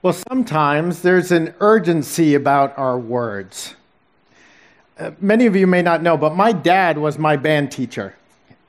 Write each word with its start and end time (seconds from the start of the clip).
Well, 0.00 0.12
sometimes 0.12 1.02
there's 1.02 1.32
an 1.32 1.54
urgency 1.58 2.36
about 2.36 2.78
our 2.78 2.96
words. 2.96 3.74
Uh, 4.96 5.10
many 5.20 5.46
of 5.46 5.56
you 5.56 5.66
may 5.66 5.82
not 5.82 6.04
know, 6.04 6.16
but 6.16 6.36
my 6.36 6.52
dad 6.52 6.98
was 6.98 7.18
my 7.18 7.34
band 7.34 7.72
teacher. 7.72 8.14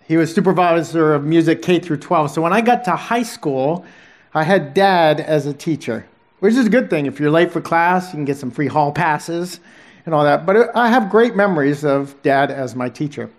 He 0.08 0.18
was 0.18 0.34
supervisor 0.34 1.14
of 1.14 1.26
music 1.26 1.62
K 1.62 1.78
through 1.78 1.98
12. 1.98 2.32
So 2.32 2.42
when 2.42 2.52
I 2.52 2.62
got 2.62 2.84
to 2.86 2.96
high 2.96 3.22
school, 3.22 3.86
I 4.34 4.42
had 4.42 4.74
dad 4.74 5.20
as 5.20 5.46
a 5.46 5.54
teacher, 5.54 6.08
which 6.40 6.56
is 6.56 6.66
a 6.66 6.70
good 6.70 6.90
thing. 6.90 7.06
If 7.06 7.20
you're 7.20 7.30
late 7.30 7.52
for 7.52 7.62
class, 7.62 8.08
you 8.08 8.14
can 8.14 8.26
get 8.26 8.38
some 8.38 8.50
free 8.50 8.66
hall 8.66 8.92
passes 8.92 9.60
and 10.08 10.16
all 10.16 10.24
that. 10.24 10.48
But 10.48 10.76
I 10.76 10.90
have 10.90 11.12
great 11.12 11.36
memories 11.36 11.86
of 11.86 12.20
dad 12.24 12.50
as 12.50 12.76
my 12.76 12.90
teacher. 12.90 13.30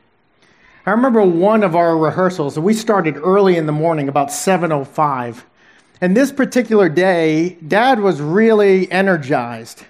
I 0.87 0.93
remember 0.93 1.23
one 1.23 1.65
of 1.65 1.75
our 1.75 1.99
rehearsals, 1.99 2.57
we 2.57 2.73
started 2.73 3.17
early 3.17 3.57
in 3.57 3.67
the 3.67 3.73
morning, 3.73 4.09
about 4.09 4.29
7:05. 4.29 5.45
And 6.01 6.17
this 6.17 6.32
particular 6.32 6.89
day, 6.89 7.59
Dad 7.66 8.01
was 8.01 8.21
really 8.21 8.91
energized. 8.91 9.84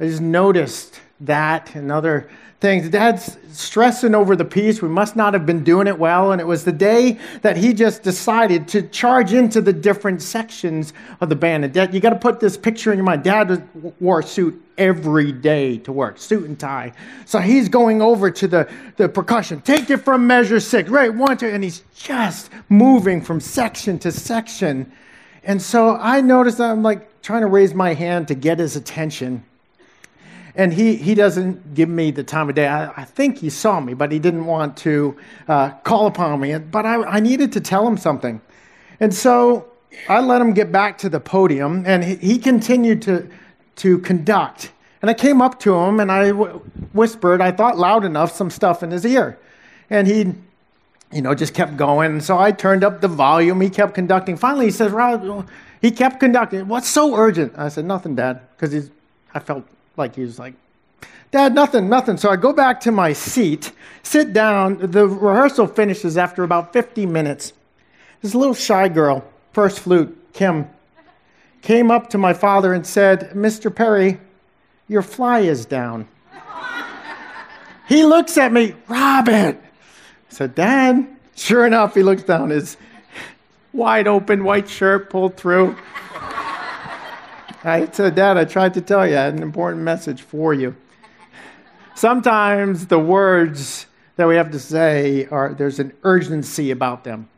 I 0.00 0.06
just 0.06 0.22
noticed 0.22 1.00
that 1.20 1.74
and 1.74 1.92
other 1.92 2.28
things. 2.62 2.88
Dad's 2.88 3.36
stressing 3.50 4.14
over 4.14 4.34
the 4.34 4.44
piece. 4.44 4.80
We 4.80 4.88
must 4.88 5.14
not 5.16 5.34
have 5.34 5.44
been 5.44 5.62
doing 5.64 5.88
it 5.88 5.98
well. 5.98 6.32
And 6.32 6.40
it 6.40 6.46
was 6.46 6.64
the 6.64 6.72
day 6.72 7.18
that 7.42 7.56
he 7.56 7.74
just 7.74 8.02
decided 8.02 8.68
to 8.68 8.82
charge 8.82 9.32
into 9.34 9.60
the 9.60 9.72
different 9.72 10.22
sections 10.22 10.94
of 11.20 11.28
the 11.28 11.36
band. 11.36 11.64
And 11.64 11.74
Dad, 11.74 11.92
you 11.92 12.00
got 12.00 12.10
to 12.10 12.18
put 12.18 12.40
this 12.40 12.56
picture 12.56 12.92
in 12.92 12.98
your 12.98 13.04
mind. 13.04 13.24
Dad 13.24 13.68
wore 14.00 14.20
a 14.20 14.22
suit 14.22 14.60
every 14.78 15.32
day 15.32 15.78
to 15.78 15.92
work, 15.92 16.18
suit 16.18 16.48
and 16.48 16.58
tie. 16.58 16.92
So 17.26 17.40
he's 17.40 17.68
going 17.68 18.00
over 18.00 18.30
to 18.30 18.48
the, 18.48 18.72
the 18.96 19.08
percussion. 19.08 19.60
Take 19.60 19.90
it 19.90 19.98
from 19.98 20.26
measure 20.26 20.60
six. 20.60 20.88
Right, 20.88 21.12
one, 21.12 21.36
two. 21.36 21.48
And 21.48 21.62
he's 21.62 21.82
just 21.94 22.50
moving 22.68 23.20
from 23.20 23.40
section 23.40 23.98
to 23.98 24.12
section. 24.12 24.90
And 25.44 25.60
so 25.60 25.96
I 25.96 26.20
noticed 26.20 26.60
I'm 26.60 26.82
like 26.82 27.22
trying 27.22 27.42
to 27.42 27.46
raise 27.46 27.74
my 27.74 27.94
hand 27.94 28.28
to 28.28 28.34
get 28.34 28.58
his 28.58 28.76
attention. 28.76 29.44
And 30.54 30.72
he, 30.72 30.96
he 30.96 31.14
doesn't 31.14 31.74
give 31.74 31.88
me 31.88 32.10
the 32.10 32.22
time 32.22 32.48
of 32.48 32.54
day. 32.54 32.68
I, 32.68 32.90
I 32.94 33.04
think 33.04 33.38
he 33.38 33.48
saw 33.48 33.80
me, 33.80 33.94
but 33.94 34.12
he 34.12 34.18
didn't 34.18 34.44
want 34.44 34.76
to 34.78 35.16
uh, 35.48 35.70
call 35.84 36.06
upon 36.06 36.40
me. 36.40 36.56
But 36.58 36.84
I, 36.84 37.02
I 37.04 37.20
needed 37.20 37.52
to 37.52 37.60
tell 37.60 37.86
him 37.86 37.96
something. 37.96 38.40
And 39.00 39.14
so 39.14 39.68
I 40.08 40.20
let 40.20 40.40
him 40.40 40.52
get 40.52 40.70
back 40.70 40.98
to 40.98 41.08
the 41.08 41.20
podium, 41.20 41.84
and 41.86 42.04
he, 42.04 42.16
he 42.16 42.38
continued 42.38 43.02
to, 43.02 43.28
to 43.76 43.98
conduct. 43.98 44.72
And 45.00 45.10
I 45.10 45.14
came 45.14 45.42
up 45.42 45.58
to 45.60 45.74
him 45.74 45.98
and 45.98 46.12
I 46.12 46.28
w- 46.28 46.60
whispered, 46.92 47.40
I 47.40 47.50
thought 47.50 47.76
loud 47.76 48.04
enough, 48.04 48.32
some 48.32 48.50
stuff 48.50 48.82
in 48.82 48.92
his 48.92 49.04
ear. 49.04 49.38
And 49.90 50.06
he 50.06 50.34
you 51.12 51.22
know, 51.22 51.34
just 51.34 51.54
kept 51.54 51.76
going. 51.76 52.20
So 52.20 52.38
I 52.38 52.52
turned 52.52 52.84
up 52.84 53.00
the 53.00 53.08
volume. 53.08 53.60
He 53.60 53.70
kept 53.70 53.94
conducting. 53.94 54.36
Finally, 54.36 54.66
he 54.66 54.70
says, 54.70 54.92
Rob, 54.92 55.48
he 55.80 55.90
kept 55.90 56.20
conducting. 56.20 56.68
What's 56.68 56.88
so 56.88 57.14
urgent? 57.14 57.52
I 57.56 57.68
said, 57.68 57.84
nothing, 57.84 58.14
Dad, 58.14 58.40
because 58.56 58.90
I 59.34 59.38
felt 59.38 59.64
like 59.96 60.14
he 60.16 60.22
was 60.22 60.38
like, 60.38 60.54
Dad, 61.30 61.54
nothing, 61.54 61.88
nothing. 61.88 62.18
So 62.18 62.30
I 62.30 62.36
go 62.36 62.52
back 62.52 62.80
to 62.82 62.92
my 62.92 63.14
seat, 63.14 63.72
sit 64.02 64.32
down. 64.32 64.78
The 64.78 65.06
rehearsal 65.08 65.66
finishes 65.66 66.18
after 66.18 66.44
about 66.44 66.72
50 66.74 67.06
minutes. 67.06 67.54
This 68.20 68.34
little 68.34 68.54
shy 68.54 68.88
girl, 68.88 69.24
first 69.52 69.80
flute, 69.80 70.16
Kim, 70.34 70.68
came 71.62 71.90
up 71.90 72.10
to 72.10 72.18
my 72.18 72.34
father 72.34 72.74
and 72.74 72.86
said, 72.86 73.30
Mr. 73.30 73.74
Perry, 73.74 74.20
your 74.88 75.02
fly 75.02 75.40
is 75.40 75.64
down. 75.64 76.06
he 77.88 78.04
looks 78.04 78.36
at 78.36 78.52
me, 78.52 78.74
Robin, 78.88 79.58
said, 80.32 80.54
Dad. 80.54 81.06
Sure 81.34 81.66
enough, 81.66 81.94
he 81.94 82.02
looks 82.02 82.22
down, 82.22 82.50
his 82.50 82.76
wide 83.72 84.06
open 84.06 84.44
white 84.44 84.68
shirt 84.68 85.08
pulled 85.08 85.36
through. 85.36 85.76
I 87.64 87.88
said, 87.92 88.14
Dad, 88.14 88.36
I 88.36 88.44
tried 88.44 88.74
to 88.74 88.80
tell 88.80 89.06
you, 89.06 89.16
I 89.16 89.22
had 89.22 89.34
an 89.34 89.42
important 89.42 89.82
message 89.82 90.20
for 90.20 90.52
you. 90.52 90.76
Sometimes 91.94 92.86
the 92.86 92.98
words 92.98 93.86
that 94.16 94.26
we 94.26 94.36
have 94.36 94.50
to 94.50 94.58
say 94.58 95.26
are 95.26 95.54
there's 95.54 95.78
an 95.78 95.92
urgency 96.02 96.70
about 96.70 97.04
them. 97.04 97.28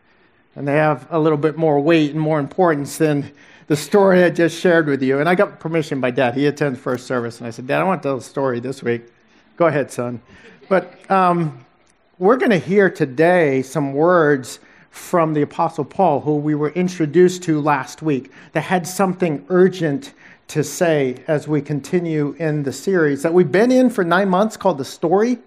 And 0.56 0.66
they 0.66 0.76
have 0.76 1.06
a 1.11 1.19
little 1.19 1.38
bit 1.38 1.56
more 1.56 1.81
weight 1.81 2.12
and 2.12 2.21
more 2.21 2.38
importance 2.38 2.99
than 2.99 3.32
the 3.66 3.76
story 3.76 4.25
I 4.25 4.31
just 4.31 4.59
shared 4.59 4.87
with 4.87 5.03
you. 5.03 5.19
And 5.19 5.28
I 5.28 5.34
got 5.34 5.61
permission 5.61 6.00
by 6.00 6.11
dad. 6.11 6.34
He 6.34 6.47
attends 6.47 6.78
first 6.78 7.06
service. 7.06 7.38
And 7.38 7.47
I 7.47 7.50
said, 7.50 7.66
Dad, 7.66 7.81
I 7.81 7.84
want 7.84 8.03
to 8.03 8.09
tell 8.09 8.16
a 8.16 8.22
story 8.22 8.61
this 8.61 8.82
week. 8.82 9.03
Go 9.56 9.66
ahead, 9.66 9.91
son. 9.91 10.21
But 10.69 11.11
um, 11.11 11.65
we're 12.19 12.36
going 12.36 12.50
to 12.50 12.58
hear 12.58 12.88
today 12.88 13.60
some 13.62 13.92
words 13.92 14.60
from 14.91 15.34
the 15.34 15.42
Apostle 15.42 15.84
Paul, 15.84 16.20
who 16.20 16.36
we 16.36 16.54
were 16.54 16.70
introduced 16.70 17.42
to 17.44 17.60
last 17.60 18.02
week, 18.02 18.30
that 18.52 18.60
had 18.60 18.86
something 18.86 19.44
urgent 19.48 20.12
to 20.47 20.62
say 20.62 21.16
as 21.26 21.48
we 21.48 21.60
continue 21.60 22.36
in 22.38 22.62
the 22.62 22.72
series 22.72 23.22
that 23.22 23.34
we've 23.34 23.50
been 23.50 23.72
in 23.72 23.91
for 23.91 24.04
nine 24.04 24.28
months 24.28 24.56
called 24.56 24.78
The 24.78 24.84
Story. 24.84 25.38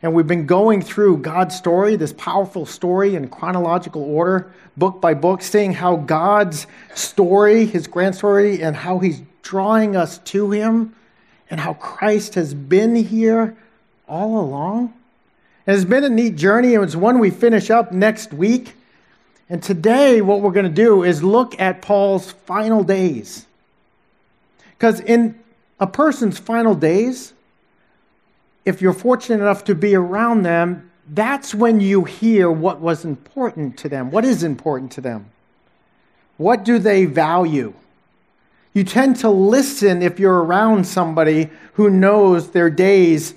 And 0.00 0.14
we've 0.14 0.28
been 0.28 0.46
going 0.46 0.82
through 0.82 1.18
God's 1.18 1.56
story, 1.56 1.96
this 1.96 2.12
powerful 2.12 2.64
story 2.64 3.16
in 3.16 3.28
chronological 3.28 4.02
order, 4.02 4.52
book 4.76 5.00
by 5.00 5.14
book, 5.14 5.42
seeing 5.42 5.72
how 5.72 5.96
God's 5.96 6.68
story, 6.94 7.66
his 7.66 7.88
grand 7.88 8.14
story, 8.14 8.62
and 8.62 8.76
how 8.76 9.00
he's 9.00 9.22
drawing 9.42 9.96
us 9.96 10.18
to 10.18 10.52
him, 10.52 10.94
and 11.50 11.58
how 11.58 11.74
Christ 11.74 12.36
has 12.36 12.54
been 12.54 12.94
here 12.94 13.56
all 14.06 14.38
along. 14.38 14.94
And 15.68 15.76
it's 15.76 15.84
been 15.84 16.02
a 16.02 16.08
neat 16.08 16.36
journey, 16.36 16.74
and 16.74 16.82
it's 16.82 16.96
one 16.96 17.18
we 17.18 17.28
finish 17.28 17.68
up 17.68 17.92
next 17.92 18.32
week. 18.32 18.72
And 19.50 19.62
today, 19.62 20.22
what 20.22 20.40
we're 20.40 20.50
going 20.50 20.64
to 20.64 20.72
do 20.72 21.02
is 21.02 21.22
look 21.22 21.60
at 21.60 21.82
Paul's 21.82 22.32
final 22.32 22.82
days. 22.82 23.44
Because 24.70 25.00
in 25.00 25.38
a 25.78 25.86
person's 25.86 26.38
final 26.38 26.74
days, 26.74 27.34
if 28.64 28.80
you're 28.80 28.94
fortunate 28.94 29.42
enough 29.42 29.62
to 29.64 29.74
be 29.74 29.94
around 29.94 30.42
them, 30.42 30.90
that's 31.06 31.54
when 31.54 31.82
you 31.82 32.04
hear 32.04 32.50
what 32.50 32.80
was 32.80 33.04
important 33.04 33.76
to 33.76 33.90
them. 33.90 34.10
What 34.10 34.24
is 34.24 34.42
important 34.42 34.90
to 34.92 35.02
them? 35.02 35.26
What 36.38 36.64
do 36.64 36.78
they 36.78 37.04
value? 37.04 37.74
You 38.72 38.84
tend 38.84 39.16
to 39.16 39.28
listen 39.28 40.00
if 40.00 40.18
you're 40.18 40.44
around 40.44 40.86
somebody 40.86 41.50
who 41.74 41.90
knows 41.90 42.52
their 42.52 42.70
days 42.70 43.34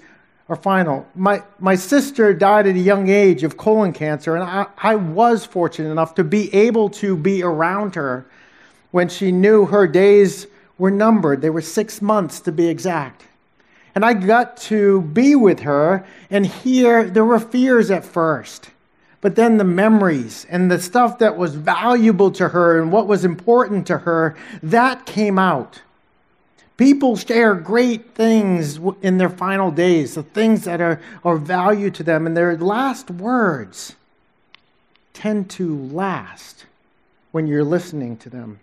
are 0.52 0.58
final. 0.58 1.08
My, 1.16 1.44
my 1.60 1.76
sister 1.76 2.34
died 2.34 2.68
at 2.68 2.76
a 2.76 2.80
young 2.80 3.08
age 3.08 3.44
of 3.44 3.56
colon 3.56 3.94
cancer, 3.94 4.36
and 4.36 4.44
I, 4.44 4.66
I 4.78 4.96
was 4.96 5.46
fortunate 5.46 5.90
enough 5.90 6.14
to 6.16 6.26
be 6.26 6.54
able 6.54 6.90
to 6.90 7.16
be 7.16 7.42
around 7.42 7.96
her 7.96 8.26
when 8.92 9.08
she 9.08 9.32
knew 9.32 9.66
her 9.68 9.88
days 9.88 10.48
were 10.78 10.92
numbered. 10.92 11.42
They 11.42 11.50
were 11.50 11.62
six 11.62 12.02
months 12.02 12.42
to 12.42 12.52
be 12.52 12.68
exact. 12.68 13.24
And 13.96 14.04
I 14.04 14.12
got 14.12 14.58
to 14.58 15.04
be 15.04 15.36
with 15.36 15.62
her 15.62 16.06
and 16.30 16.46
hear 16.46 17.06
there 17.06 17.24
were 17.24 17.40
fears 17.40 17.90
at 17.90 18.04
first, 18.04 18.72
but 19.22 19.38
then 19.38 19.56
the 19.56 19.64
memories 19.64 20.46
and 20.50 20.70
the 20.70 20.82
stuff 20.82 21.18
that 21.20 21.38
was 21.38 21.56
valuable 21.56 22.32
to 22.32 22.50
her 22.50 22.82
and 22.82 22.92
what 22.92 23.08
was 23.08 23.24
important 23.24 23.88
to 23.88 24.00
her, 24.00 24.36
that 24.62 25.06
came 25.06 25.40
out. 25.40 25.82
People 26.82 27.16
share 27.16 27.54
great 27.54 28.16
things 28.16 28.80
in 29.04 29.20
their 29.20 29.30
final 29.30 29.70
days, 29.70 30.16
the 30.16 30.24
things 30.24 30.64
that 30.64 30.82
are, 30.82 31.00
are 31.24 31.38
value 31.38 31.92
to 31.92 32.02
them, 32.02 32.26
and 32.26 32.36
their 32.36 32.58
last 32.58 33.12
words 33.12 33.96
tend 35.14 35.48
to 35.52 35.78
last 35.78 36.66
when 37.34 37.46
you're 37.46 37.64
listening 37.64 38.18
to 38.18 38.32
them. 38.32 38.60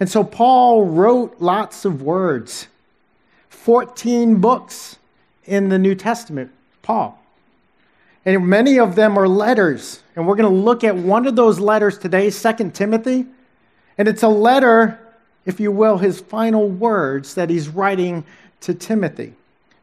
And 0.00 0.10
so 0.10 0.24
Paul 0.24 0.84
wrote 0.84 1.36
lots 1.38 1.84
of 1.84 2.02
words, 2.02 2.66
14 3.50 4.40
books 4.40 4.96
in 5.44 5.68
the 5.68 5.78
New 5.78 5.94
Testament, 5.94 6.50
Paul. 6.82 7.22
And 8.24 8.48
many 8.48 8.80
of 8.80 8.96
them 8.96 9.16
are 9.16 9.28
letters. 9.28 10.02
And 10.16 10.26
we're 10.26 10.34
going 10.34 10.52
to 10.52 10.60
look 10.60 10.82
at 10.82 10.96
one 10.96 11.28
of 11.28 11.36
those 11.36 11.60
letters 11.60 11.98
today, 11.98 12.30
2 12.30 12.70
Timothy. 12.70 13.26
And 13.96 14.08
it's 14.08 14.24
a 14.24 14.28
letter 14.28 14.98
if 15.46 15.58
you 15.58 15.72
will, 15.72 15.96
his 15.96 16.20
final 16.20 16.68
words 16.68 17.34
that 17.34 17.48
he's 17.48 17.68
writing 17.68 18.24
to 18.60 18.74
Timothy. 18.74 19.32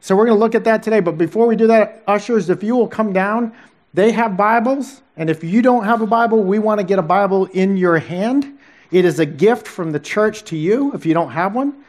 So 0.00 0.14
we're 0.14 0.26
going 0.26 0.36
to 0.36 0.40
look 0.40 0.54
at 0.54 0.64
that 0.64 0.82
today. 0.82 1.00
But 1.00 1.18
before 1.18 1.46
we 1.46 1.56
do 1.56 1.66
that, 1.68 2.02
ushers, 2.06 2.50
if 2.50 2.62
you 2.62 2.76
will 2.76 2.86
come 2.86 3.12
down, 3.12 3.52
they 3.94 4.12
have 4.12 4.36
Bibles. 4.36 5.00
And 5.16 5.30
if 5.30 5.42
you 5.42 5.62
don't 5.62 5.84
have 5.84 6.02
a 6.02 6.06
Bible, 6.06 6.42
we 6.42 6.58
want 6.58 6.80
to 6.80 6.86
get 6.86 6.98
a 6.98 7.02
Bible 7.02 7.46
in 7.46 7.76
your 7.76 7.98
hand. 7.98 8.58
It 8.90 9.04
is 9.04 9.18
a 9.18 9.26
gift 9.26 9.66
from 9.66 9.92
the 9.92 9.98
church 9.98 10.44
to 10.44 10.56
you 10.56 10.92
if 10.92 11.06
you 11.06 11.14
don't 11.14 11.30
have 11.30 11.54
one. 11.54 11.82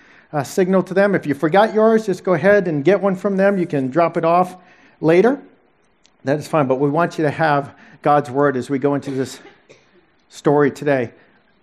Signal 0.43 0.83
to 0.83 0.93
them. 0.93 1.15
If 1.15 1.25
you 1.25 1.33
forgot 1.33 1.73
yours, 1.73 2.05
just 2.05 2.23
go 2.23 2.33
ahead 2.33 2.67
and 2.67 2.83
get 2.83 3.01
one 3.01 3.15
from 3.15 3.37
them. 3.37 3.57
You 3.57 3.67
can 3.67 3.89
drop 3.89 4.17
it 4.17 4.25
off 4.25 4.57
later. 5.01 5.41
That 6.23 6.39
is 6.39 6.47
fine. 6.47 6.67
But 6.67 6.75
we 6.75 6.89
want 6.89 7.17
you 7.17 7.23
to 7.23 7.31
have 7.31 7.75
God's 8.01 8.29
word 8.29 8.57
as 8.57 8.69
we 8.69 8.79
go 8.79 8.95
into 8.95 9.11
this 9.11 9.39
story 10.29 10.71
today. 10.71 11.11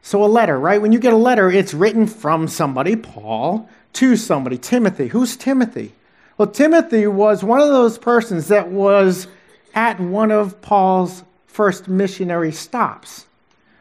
So, 0.03 0.25
a 0.25 0.27
letter, 0.27 0.59
right? 0.59 0.83
When 0.83 0.93
you 0.93 0.99
get 0.99 1.13
a 1.13 1.17
letter, 1.17 1.51
it's 1.51 1.73
written 1.73 2.07
from 2.09 2.49
somebody, 2.49 2.97
Paul, 2.97 3.69
to 3.95 4.17
somebody, 4.17 4.59
Timothy. 4.59 5.09
Who's 5.09 5.37
Timothy? 5.37 5.93
Well, 6.37 6.49
Timothy 6.49 7.07
was 7.07 7.45
one 7.45 7.61
of 7.61 7.69
those 7.69 7.99
persons 7.99 8.49
that 8.49 8.69
was 8.69 9.29
at 9.75 10.01
one 10.01 10.33
of 10.33 10.61
Paul's 10.61 11.23
first 11.47 11.87
missionary 11.89 12.51
stops. 12.53 13.27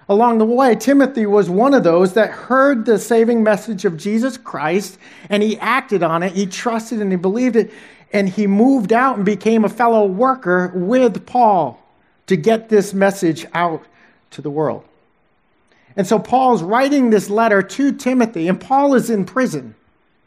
along 0.10 0.40
the 0.40 0.46
way. 0.46 0.76
Timothy 0.76 1.26
was 1.26 1.50
one 1.50 1.74
of 1.74 1.84
those 1.84 2.14
that 2.14 2.30
heard 2.30 2.86
the 2.86 3.00
saving 3.00 3.44
message 3.44 3.86
of 3.86 3.96
Jesus 3.96 4.38
Christ 4.38 4.98
and 5.30 5.42
he 5.42 5.58
acted 5.60 6.04
on 6.04 6.22
it. 6.22 6.34
He 6.34 6.46
trusted 6.46 7.00
and 7.00 7.12
he 7.12 7.16
believed 7.16 7.56
it. 7.56 7.72
And 8.12 8.28
he 8.28 8.46
moved 8.46 8.92
out 8.92 9.16
and 9.16 9.26
became 9.26 9.64
a 9.64 9.70
fellow 9.70 10.06
worker 10.06 10.70
with 10.76 11.26
Paul 11.26 11.82
to 12.28 12.36
get 12.36 12.68
this 12.68 12.94
message 12.94 13.46
out 13.54 13.86
to 14.32 14.42
the 14.42 14.52
world. 14.52 14.84
And 15.96 16.08
so 16.08 16.20
Paul's 16.20 16.64
writing 16.64 17.10
this 17.10 17.30
letter 17.30 17.62
to 17.62 17.92
Timothy, 17.92 18.48
and 18.48 18.60
Paul 18.60 18.94
is 18.94 19.10
in 19.10 19.26
prison. 19.26 19.76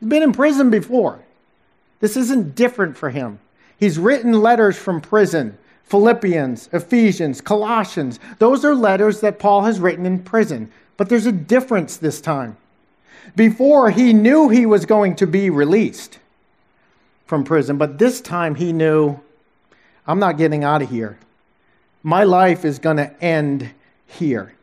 He's 0.01 0.09
been 0.09 0.23
in 0.23 0.33
prison 0.33 0.71
before. 0.71 1.21
This 2.01 2.17
isn't 2.17 2.55
different 2.55 2.97
for 2.97 3.11
him. 3.11 3.39
He's 3.79 3.99
written 3.99 4.33
letters 4.33 4.77
from 4.77 5.01
prison 5.01 5.59
Philippians, 5.85 6.71
Ephesians, 6.73 7.41
Colossians. 7.41 8.19
Those 8.39 8.65
are 8.65 8.75
letters 8.75 9.21
that 9.21 9.39
Paul 9.39 9.63
has 9.63 9.81
written 9.81 10.07
in 10.07 10.23
prison. 10.23 10.71
But 10.97 11.09
there's 11.09 11.27
a 11.27 11.33
difference 11.33 11.97
this 11.97 12.21
time. 12.21 12.57
Before, 13.37 13.91
he 13.91 14.13
knew 14.13 14.49
he 14.49 14.67
was 14.67 14.87
going 14.87 15.17
to 15.17 15.27
be 15.27 15.51
released 15.51 16.19
from 17.27 17.45
prison, 17.45 17.79
but 17.79 17.99
this 17.99 18.21
time 18.21 18.55
he 18.55 18.73
knew, 18.73 19.19
I'm 20.07 20.19
not 20.19 20.37
getting 20.37 20.63
out 20.63 20.83
of 20.83 20.91
here. 20.91 21.19
My 22.03 22.25
life 22.25 22.65
is 22.65 22.79
going 22.79 22.99
to 22.99 23.25
end 23.25 23.71
here. 24.07 24.55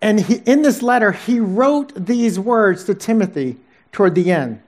And 0.00 0.20
he, 0.20 0.36
in 0.46 0.62
this 0.62 0.82
letter, 0.82 1.12
he 1.12 1.40
wrote 1.40 1.92
these 1.94 2.38
words 2.38 2.84
to 2.84 2.94
Timothy 2.94 3.56
toward 3.92 4.14
the 4.14 4.30
end 4.30 4.60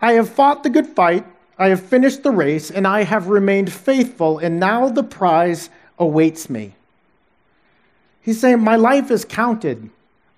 I 0.00 0.12
have 0.12 0.28
fought 0.28 0.62
the 0.62 0.70
good 0.70 0.86
fight. 0.86 1.26
I 1.58 1.68
have 1.68 1.82
finished 1.82 2.22
the 2.22 2.30
race 2.30 2.70
and 2.70 2.86
I 2.86 3.04
have 3.04 3.28
remained 3.28 3.72
faithful, 3.72 4.38
and 4.38 4.58
now 4.58 4.88
the 4.88 5.04
prize 5.04 5.70
awaits 5.98 6.50
me. 6.50 6.74
He's 8.20 8.40
saying, 8.40 8.60
My 8.60 8.76
life 8.76 9.10
is 9.10 9.24
counted. 9.24 9.90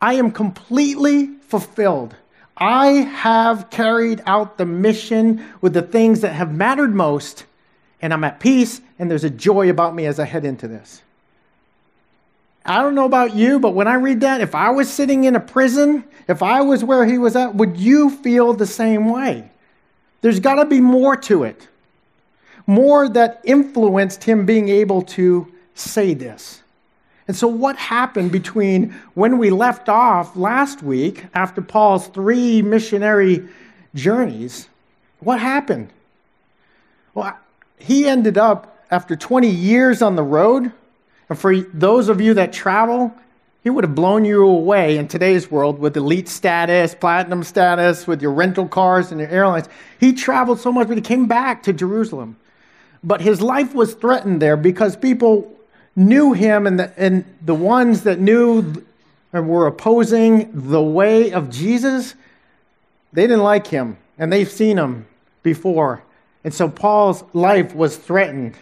I 0.03 0.15
am 0.15 0.31
completely 0.33 1.29
fulfilled. 1.49 2.17
I 2.57 2.87
have 2.89 3.71
carried 3.71 4.23
out 4.27 4.59
the 4.59 4.67
mission 4.67 5.45
with 5.61 5.73
the 5.73 5.83
things 5.83 6.21
that 6.21 6.35
have 6.35 6.53
mattered 6.53 6.95
most, 6.95 7.47
and 8.03 8.13
I'm 8.13 8.25
at 8.25 8.39
peace, 8.39 8.81
and 8.99 9.11
there's 9.11 9.25
a 9.25 9.31
joy 9.31 9.71
about 9.71 9.95
me 9.95 10.07
as 10.07 10.19
I 10.19 10.25
head 10.25 10.45
into 10.45 10.69
this. 10.69 11.04
I 12.67 12.83
don't 12.83 12.95
know 12.95 13.05
about 13.05 13.35
you, 13.35 13.61
but 13.61 13.75
when 13.75 13.87
I 13.87 13.95
read 13.95 14.21
that, 14.21 14.41
if 14.41 14.55
I 14.55 14.71
was 14.71 14.91
sitting 14.91 15.25
in 15.25 15.37
a 15.37 15.41
prison, 15.41 16.05
if 16.29 16.43
I 16.43 16.63
was 16.63 16.83
where 16.83 17.05
he 17.05 17.19
was 17.19 17.37
at, 17.37 17.55
would 17.55 17.77
you 17.77 18.09
feel 18.09 18.55
the 18.55 18.67
same 18.67 19.11
way? 19.11 19.51
There's 20.23 20.41
got 20.41 20.55
to 20.55 20.65
be 20.65 20.81
more 20.81 21.17
to 21.17 21.45
it. 21.45 21.69
More 22.67 23.09
that 23.11 23.43
influenced 23.45 24.25
him 24.25 24.47
being 24.47 24.71
able 24.71 25.03
to 25.03 25.53
say 25.75 26.15
this. 26.15 26.63
And 27.29 27.37
so, 27.37 27.47
what 27.47 27.77
happened 27.77 28.33
between 28.33 28.95
when 29.15 29.39
we 29.39 29.51
left 29.51 29.89
off 29.91 30.35
last 30.37 30.83
week 30.83 31.27
after 31.35 31.61
Paul's 31.61 32.09
three 32.09 32.63
missionary 32.63 33.47
journeys? 33.95 34.69
What 35.21 35.41
happened? 35.41 35.91
Well, 37.15 37.39
he 37.79 38.07
ended 38.07 38.37
up, 38.39 38.85
after 38.91 39.17
20 39.17 39.49
years 39.49 40.03
on 40.03 40.17
the 40.17 40.23
road, 40.23 40.73
and 41.35 41.41
for 41.41 41.57
those 41.57 42.09
of 42.09 42.21
you 42.21 42.35
that 42.35 42.53
travel, 42.53 43.13
he 43.65 43.69
would 43.69 43.83
have 43.83 43.97
blown 43.97 44.25
you 44.25 44.47
away 44.47 44.99
in 44.99 45.09
today's 45.09 45.51
world 45.51 45.81
with 45.81 45.97
elite 45.97 46.29
status, 46.29 46.95
platinum 46.95 47.43
status, 47.43 48.07
with 48.07 48.23
your 48.23 48.31
rental 48.31 48.69
cars 48.69 49.11
and 49.11 49.19
your 49.19 49.29
airlines. 49.31 49.69
He 49.99 50.13
traveled 50.13 50.61
so 50.61 50.71
much, 50.71 50.87
but 50.87 50.97
he 50.97 51.01
came 51.01 51.27
back 51.27 51.65
to 51.65 51.73
Jerusalem. 51.73 52.37
But 53.03 53.21
his 53.21 53.43
life 53.43 53.75
was 53.75 53.95
threatened 53.95 54.41
there 54.41 54.57
because 54.57 54.95
people 54.95 55.53
knew 55.97 56.35
him, 56.35 56.69
and 56.69 56.79
the, 56.79 56.93
and 56.97 57.25
the 57.45 57.57
ones 57.57 58.05
that 58.05 58.21
knew 58.21 58.85
and 59.33 59.49
were 59.49 59.67
opposing 59.67 60.69
the 60.71 60.81
way 60.81 61.33
of 61.33 61.51
Jesus, 61.51 62.15
they 63.13 63.23
didn't 63.23 63.43
like 63.43 63.67
him, 63.67 63.97
and 64.19 64.33
they've 64.33 64.49
seen 64.49 64.79
him 64.79 65.07
before. 65.43 66.05
And 66.45 66.55
so 66.55 66.69
Paul's 66.69 67.25
life 67.33 67.75
was 67.75 67.97
threatened. 67.97 68.55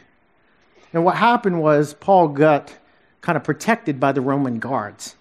And 0.92 1.04
what 1.04 1.16
happened 1.16 1.62
was 1.62 1.94
Paul 1.94 2.28
got 2.28 2.74
kind 3.20 3.36
of 3.36 3.44
protected 3.44 3.98
by 3.98 4.12
the 4.12 4.20
Roman 4.20 4.58
guards. 4.58 5.16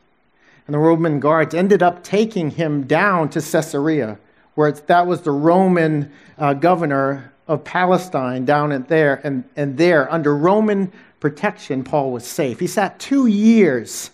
And 0.68 0.74
the 0.74 0.80
Roman 0.80 1.20
guards 1.20 1.54
ended 1.54 1.82
up 1.82 2.04
taking 2.04 2.52
him 2.52 2.84
down 2.84 3.30
to 3.30 3.42
Caesarea, 3.42 4.18
where 4.56 4.72
that 4.72 5.08
was 5.08 5.22
the 5.22 5.32
Roman 5.32 6.12
uh, 6.38 6.54
governor 6.54 7.32
of 7.48 7.64
Palestine 7.64 8.46
down 8.46 8.72
in 8.72 8.84
there. 8.84 9.22
And, 9.24 9.44
and 9.56 9.78
there, 9.78 10.12
under 10.12 10.36
Roman 10.36 10.92
protection, 11.20 11.84
Paul 11.84 12.12
was 12.12 12.26
safe. 12.26 12.60
He 12.60 12.68
sat 12.68 13.00
two 13.00 13.28
years 13.28 14.12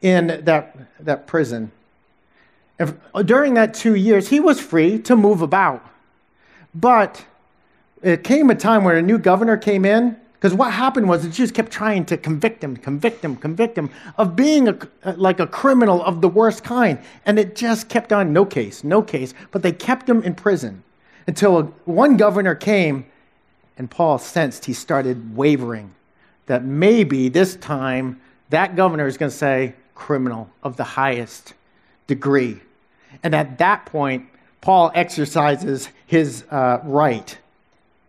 in 0.00 0.42
that, 0.44 0.76
that 1.00 1.26
prison. 1.26 1.70
And 2.78 2.98
during 3.24 3.54
that 3.54 3.74
two 3.74 3.94
years, 3.94 4.28
he 4.28 4.40
was 4.40 4.60
free 4.60 4.98
to 5.00 5.16
move 5.16 5.42
about. 5.42 5.84
But 6.74 7.24
it 8.02 8.24
came 8.24 8.50
a 8.50 8.54
time 8.54 8.84
where 8.84 8.96
a 8.96 9.02
new 9.02 9.18
governor 9.18 9.56
came 9.56 9.84
in 9.84 10.16
because 10.44 10.58
what 10.58 10.74
happened 10.74 11.08
was 11.08 11.22
the 11.22 11.30
Jews 11.30 11.50
kept 11.50 11.72
trying 11.72 12.04
to 12.04 12.18
convict 12.18 12.62
him, 12.62 12.76
convict 12.76 13.24
him, 13.24 13.34
convict 13.34 13.78
him 13.78 13.88
of 14.18 14.36
being 14.36 14.68
a, 14.68 14.76
like 15.16 15.40
a 15.40 15.46
criminal 15.46 16.04
of 16.04 16.20
the 16.20 16.28
worst 16.28 16.62
kind. 16.62 16.98
And 17.24 17.38
it 17.38 17.56
just 17.56 17.88
kept 17.88 18.12
on 18.12 18.34
no 18.34 18.44
case, 18.44 18.84
no 18.84 19.00
case. 19.00 19.32
But 19.52 19.62
they 19.62 19.72
kept 19.72 20.06
him 20.06 20.22
in 20.22 20.34
prison 20.34 20.84
until 21.26 21.74
one 21.86 22.18
governor 22.18 22.54
came 22.54 23.06
and 23.78 23.90
Paul 23.90 24.18
sensed 24.18 24.66
he 24.66 24.74
started 24.74 25.34
wavering 25.34 25.94
that 26.44 26.62
maybe 26.62 27.30
this 27.30 27.56
time 27.56 28.20
that 28.50 28.76
governor 28.76 29.06
is 29.06 29.16
going 29.16 29.30
to 29.30 29.36
say 29.38 29.74
criminal 29.94 30.50
of 30.62 30.76
the 30.76 30.84
highest 30.84 31.54
degree. 32.06 32.60
And 33.22 33.34
at 33.34 33.56
that 33.56 33.86
point, 33.86 34.28
Paul 34.60 34.92
exercises 34.94 35.88
his 36.06 36.44
uh, 36.50 36.80
right 36.84 37.38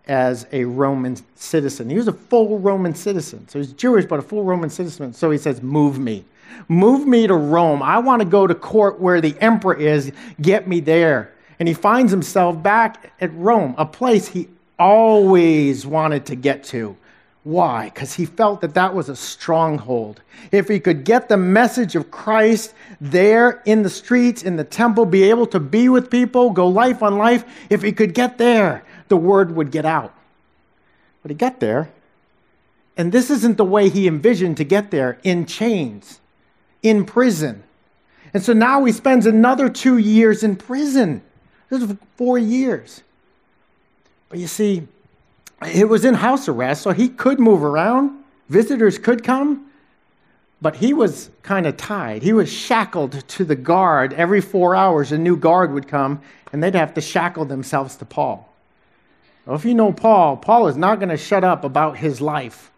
as 0.07 0.47
a 0.51 0.65
Roman 0.65 1.17
citizen. 1.35 1.89
He 1.89 1.95
was 1.95 2.07
a 2.07 2.13
full 2.13 2.59
Roman 2.59 2.93
citizen. 2.93 3.47
So 3.47 3.59
he's 3.59 3.73
Jewish, 3.73 4.05
but 4.05 4.19
a 4.19 4.21
full 4.21 4.43
Roman 4.43 4.69
citizen. 4.69 5.13
So 5.13 5.31
he 5.31 5.37
says, 5.37 5.61
Move 5.61 5.99
me. 5.99 6.25
Move 6.67 7.07
me 7.07 7.27
to 7.27 7.35
Rome. 7.35 7.83
I 7.83 7.99
want 7.99 8.21
to 8.21 8.27
go 8.27 8.47
to 8.47 8.55
court 8.55 8.99
where 8.99 9.21
the 9.21 9.35
emperor 9.41 9.75
is. 9.75 10.11
Get 10.41 10.67
me 10.67 10.79
there. 10.79 11.33
And 11.59 11.67
he 11.67 11.73
finds 11.73 12.11
himself 12.11 12.61
back 12.61 13.13
at 13.19 13.33
Rome, 13.33 13.75
a 13.77 13.85
place 13.85 14.27
he 14.27 14.47
always 14.77 15.85
wanted 15.85 16.25
to 16.27 16.35
get 16.35 16.63
to. 16.65 16.95
Why? 17.43 17.91
Because 17.93 18.13
he 18.15 18.25
felt 18.25 18.61
that 18.61 18.73
that 18.73 18.95
was 18.95 19.07
a 19.07 19.15
stronghold. 19.15 20.21
If 20.51 20.67
he 20.67 20.79
could 20.79 21.05
get 21.05 21.29
the 21.29 21.37
message 21.37 21.95
of 21.95 22.09
Christ 22.09 22.73
there 22.99 23.61
in 23.65 23.83
the 23.83 23.89
streets, 23.89 24.41
in 24.41 24.55
the 24.55 24.63
temple, 24.63 25.05
be 25.05 25.29
able 25.29 25.45
to 25.47 25.59
be 25.59 25.87
with 25.87 26.09
people, 26.09 26.49
go 26.49 26.67
life 26.67 27.03
on 27.03 27.19
life, 27.19 27.45
if 27.69 27.83
he 27.83 27.91
could 27.91 28.15
get 28.15 28.39
there, 28.39 28.83
the 29.07 29.17
word 29.17 29.55
would 29.55 29.71
get 29.71 29.85
out. 29.85 30.13
But 31.21 31.31
he 31.31 31.35
got 31.35 31.59
there, 31.59 31.89
and 32.97 33.11
this 33.11 33.29
isn't 33.29 33.57
the 33.57 33.65
way 33.65 33.89
he 33.89 34.07
envisioned 34.07 34.57
to 34.57 34.63
get 34.63 34.91
there 34.91 35.19
in 35.23 35.45
chains, 35.45 36.19
in 36.81 37.05
prison. 37.05 37.63
And 38.33 38.43
so 38.43 38.53
now 38.53 38.83
he 38.83 38.91
spends 38.91 39.25
another 39.25 39.69
two 39.69 39.97
years 39.97 40.43
in 40.43 40.55
prison. 40.55 41.21
This 41.69 41.81
is 41.81 41.95
four 42.15 42.37
years. 42.37 43.01
But 44.29 44.39
you 44.39 44.47
see, 44.47 44.87
it 45.73 45.89
was 45.89 46.05
in 46.05 46.15
house 46.15 46.47
arrest, 46.47 46.81
so 46.83 46.91
he 46.91 47.09
could 47.09 47.39
move 47.39 47.63
around. 47.63 48.23
Visitors 48.49 48.97
could 48.97 49.23
come, 49.23 49.71
but 50.61 50.75
he 50.75 50.93
was 50.93 51.29
kind 51.41 51.65
of 51.65 51.77
tied. 51.77 52.23
He 52.23 52.33
was 52.33 52.51
shackled 52.51 53.27
to 53.27 53.45
the 53.45 53.55
guard. 53.55 54.13
Every 54.13 54.41
four 54.41 54.75
hours, 54.75 55.11
a 55.11 55.17
new 55.17 55.37
guard 55.37 55.73
would 55.73 55.87
come, 55.87 56.21
and 56.51 56.61
they'd 56.61 56.75
have 56.75 56.93
to 56.95 57.01
shackle 57.01 57.45
themselves 57.45 57.95
to 57.97 58.05
Paul. 58.05 58.51
Well, 59.45 59.55
if 59.55 59.65
you 59.65 59.73
know 59.75 59.91
Paul, 59.91 60.37
Paul 60.37 60.67
is 60.67 60.77
not 60.77 60.99
going 60.99 61.09
to 61.09 61.17
shut 61.17 61.43
up 61.43 61.63
about 61.63 61.97
his 61.97 62.19
life. 62.19 62.71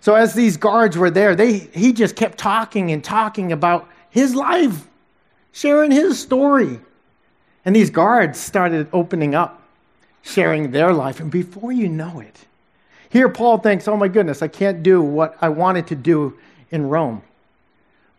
So 0.00 0.14
as 0.14 0.34
these 0.34 0.56
guards 0.56 0.96
were 0.96 1.10
there, 1.10 1.36
they, 1.36 1.58
he 1.58 1.92
just 1.92 2.16
kept 2.16 2.38
talking 2.38 2.90
and 2.90 3.04
talking 3.04 3.52
about 3.52 3.88
his 4.08 4.34
life, 4.34 4.88
sharing 5.52 5.90
his 5.90 6.18
story. 6.18 6.80
And 7.64 7.76
these 7.76 7.90
guards 7.90 8.38
started 8.40 8.88
opening 8.92 9.34
up, 9.34 9.62
sharing 10.22 10.70
their 10.70 10.92
life. 10.92 11.20
And 11.20 11.30
before 11.30 11.70
you 11.70 11.88
know 11.88 12.20
it, 12.20 12.46
here 13.10 13.28
Paul 13.28 13.58
thinks, 13.58 13.86
oh 13.86 13.96
my 13.96 14.08
goodness, 14.08 14.40
I 14.40 14.48
can't 14.48 14.82
do 14.82 15.02
what 15.02 15.36
I 15.40 15.48
wanted 15.48 15.86
to 15.88 15.94
do 15.94 16.38
in 16.70 16.88
Rome. 16.88 17.22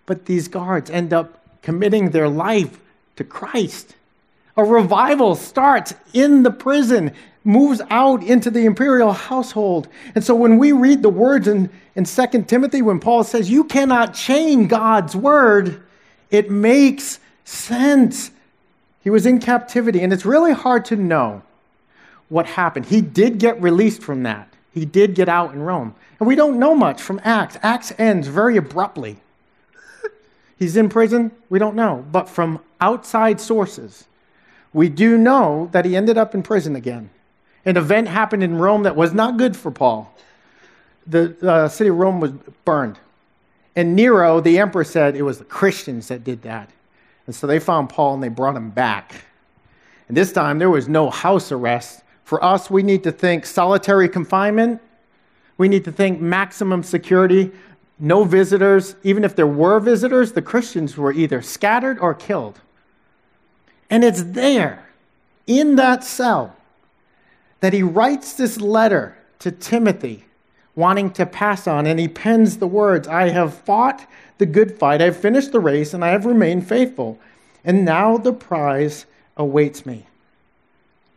But 0.06 0.26
these 0.26 0.48
guards 0.48 0.90
end 0.90 1.14
up 1.14 1.40
committing 1.62 2.12
their 2.12 2.30
life 2.30 2.80
to 3.16 3.24
Christ. 3.24 3.96
A 4.58 4.64
revival 4.64 5.36
starts 5.36 5.94
in 6.14 6.44
the 6.44 6.52
prison, 6.52 7.14
moves 7.44 7.82
out 7.90 8.24
into 8.24 8.52
the 8.52 8.66
imperial 8.66 9.14
household. 9.14 9.88
And 10.14 10.24
so 10.24 10.36
when 10.36 10.58
we 10.58 10.72
read 10.72 11.02
the 11.02 11.10
words 11.10 11.48
in, 11.48 11.70
in 11.96 12.06
2 12.06 12.44
Timothy, 12.44 12.82
when 12.82 13.00
Paul 13.00 13.24
says, 13.24 13.50
You 13.50 13.64
cannot 13.64 14.14
chain 14.14 14.68
God's 14.68 15.16
word, 15.16 15.82
it 16.30 16.50
makes 16.50 17.20
sense. 17.44 18.32
He 19.04 19.10
was 19.10 19.26
in 19.26 19.40
captivity, 19.40 20.02
and 20.02 20.14
it's 20.14 20.26
really 20.26 20.54
hard 20.54 20.86
to 20.86 20.96
know 20.96 21.42
what 22.30 22.46
happened. 22.46 22.86
He 22.86 23.02
did 23.02 23.40
get 23.40 23.62
released 23.62 24.02
from 24.02 24.24
that, 24.24 24.48
he 24.74 24.86
did 24.86 25.16
get 25.16 25.28
out 25.28 25.54
in 25.54 25.62
Rome. 25.62 25.96
And 26.20 26.28
we 26.28 26.36
don't 26.36 26.60
know 26.60 26.76
much 26.76 27.02
from 27.02 27.20
Acts. 27.24 27.58
Acts 27.64 27.92
ends 27.98 28.28
very 28.28 28.56
abruptly. 28.56 29.18
he's 30.60 30.78
in 30.78 30.88
prison? 30.88 31.32
We 31.50 31.58
don't 31.58 31.76
know. 31.76 32.06
But 32.12 32.30
from 32.30 32.60
outside 32.80 33.42
sources, 33.42 34.06
we 34.72 34.88
do 34.88 35.18
know 35.18 35.68
that 35.72 35.84
he 35.84 35.96
ended 35.96 36.20
up 36.20 36.36
in 36.36 36.44
prison 36.44 36.76
again. 36.76 37.10
An 37.66 37.78
event 37.78 38.08
happened 38.08 38.44
in 38.44 38.58
Rome 38.58 38.84
that 38.84 38.96
was 38.96 39.14
not 39.14 39.38
good 39.38 39.56
for 39.56 39.72
Paul. 39.72 40.14
The 41.08 41.36
uh, 41.42 41.68
city 41.68 41.90
of 41.90 41.98
Rome 41.98 42.20
was 42.20 42.32
burned. 42.66 43.00
And 43.76 43.96
Nero, 43.96 44.42
the 44.42 44.60
emperor, 44.60 44.84
said 44.84 45.16
it 45.16 45.22
was 45.22 45.38
the 45.38 45.46
Christians 45.46 46.08
that 46.08 46.24
did 46.24 46.42
that. 46.42 46.70
And 47.26 47.36
so 47.36 47.48
they 47.48 47.60
found 47.60 47.90
Paul 47.90 48.16
and 48.16 48.24
they 48.24 48.30
brought 48.30 48.56
him 48.56 48.72
back. 48.72 49.26
And 50.08 50.18
this 50.18 50.32
time 50.32 50.60
there 50.60 50.70
was 50.70 50.90
no 50.90 51.10
house 51.10 51.52
arrest. 51.52 52.04
For 52.24 52.44
us, 52.44 52.70
we 52.70 52.84
need 52.84 53.04
to 53.04 53.12
think 53.12 53.46
solitary 53.46 54.10
confinement. 54.10 54.82
We 55.58 55.68
need 55.68 55.86
to 55.86 55.92
think 55.92 56.20
maximum 56.20 56.84
security, 56.84 57.52
no 58.00 58.24
visitors. 58.24 58.96
Even 59.04 59.24
if 59.24 59.36
there 59.36 59.48
were 59.48 59.80
visitors, 59.80 60.32
the 60.32 60.42
Christians 60.42 60.98
were 60.98 61.14
either 61.14 61.42
scattered 61.42 62.00
or 62.00 62.14
killed. 62.14 62.60
And 63.90 64.04
it's 64.04 64.24
there, 64.24 64.88
in 65.46 65.76
that 65.76 66.04
cell, 66.04 66.56
that 67.62 67.74
he 67.74 67.82
writes 67.82 68.34
this 68.34 68.60
letter 68.60 69.18
to 69.40 69.52
Timothy, 69.52 70.26
wanting 70.76 71.12
to 71.12 71.26
pass 71.26 71.68
on, 71.68 71.88
and 71.88 72.00
he 72.00 72.08
pens 72.08 72.58
the 72.58 72.68
words 72.68 73.08
I 73.08 73.30
have 73.30 73.54
fought 73.54 74.06
the 74.38 74.46
good 74.48 74.78
fight, 74.78 75.02
I 75.02 75.06
have 75.06 75.18
finished 75.18 75.52
the 75.52 75.60
race, 75.60 75.94
and 75.94 76.04
I 76.04 76.10
have 76.10 76.26
remained 76.26 76.68
faithful. 76.68 77.20
And 77.64 77.86
now 77.86 78.18
the 78.18 78.34
prize 78.34 79.06
awaits 79.38 79.86
me. 79.86 80.08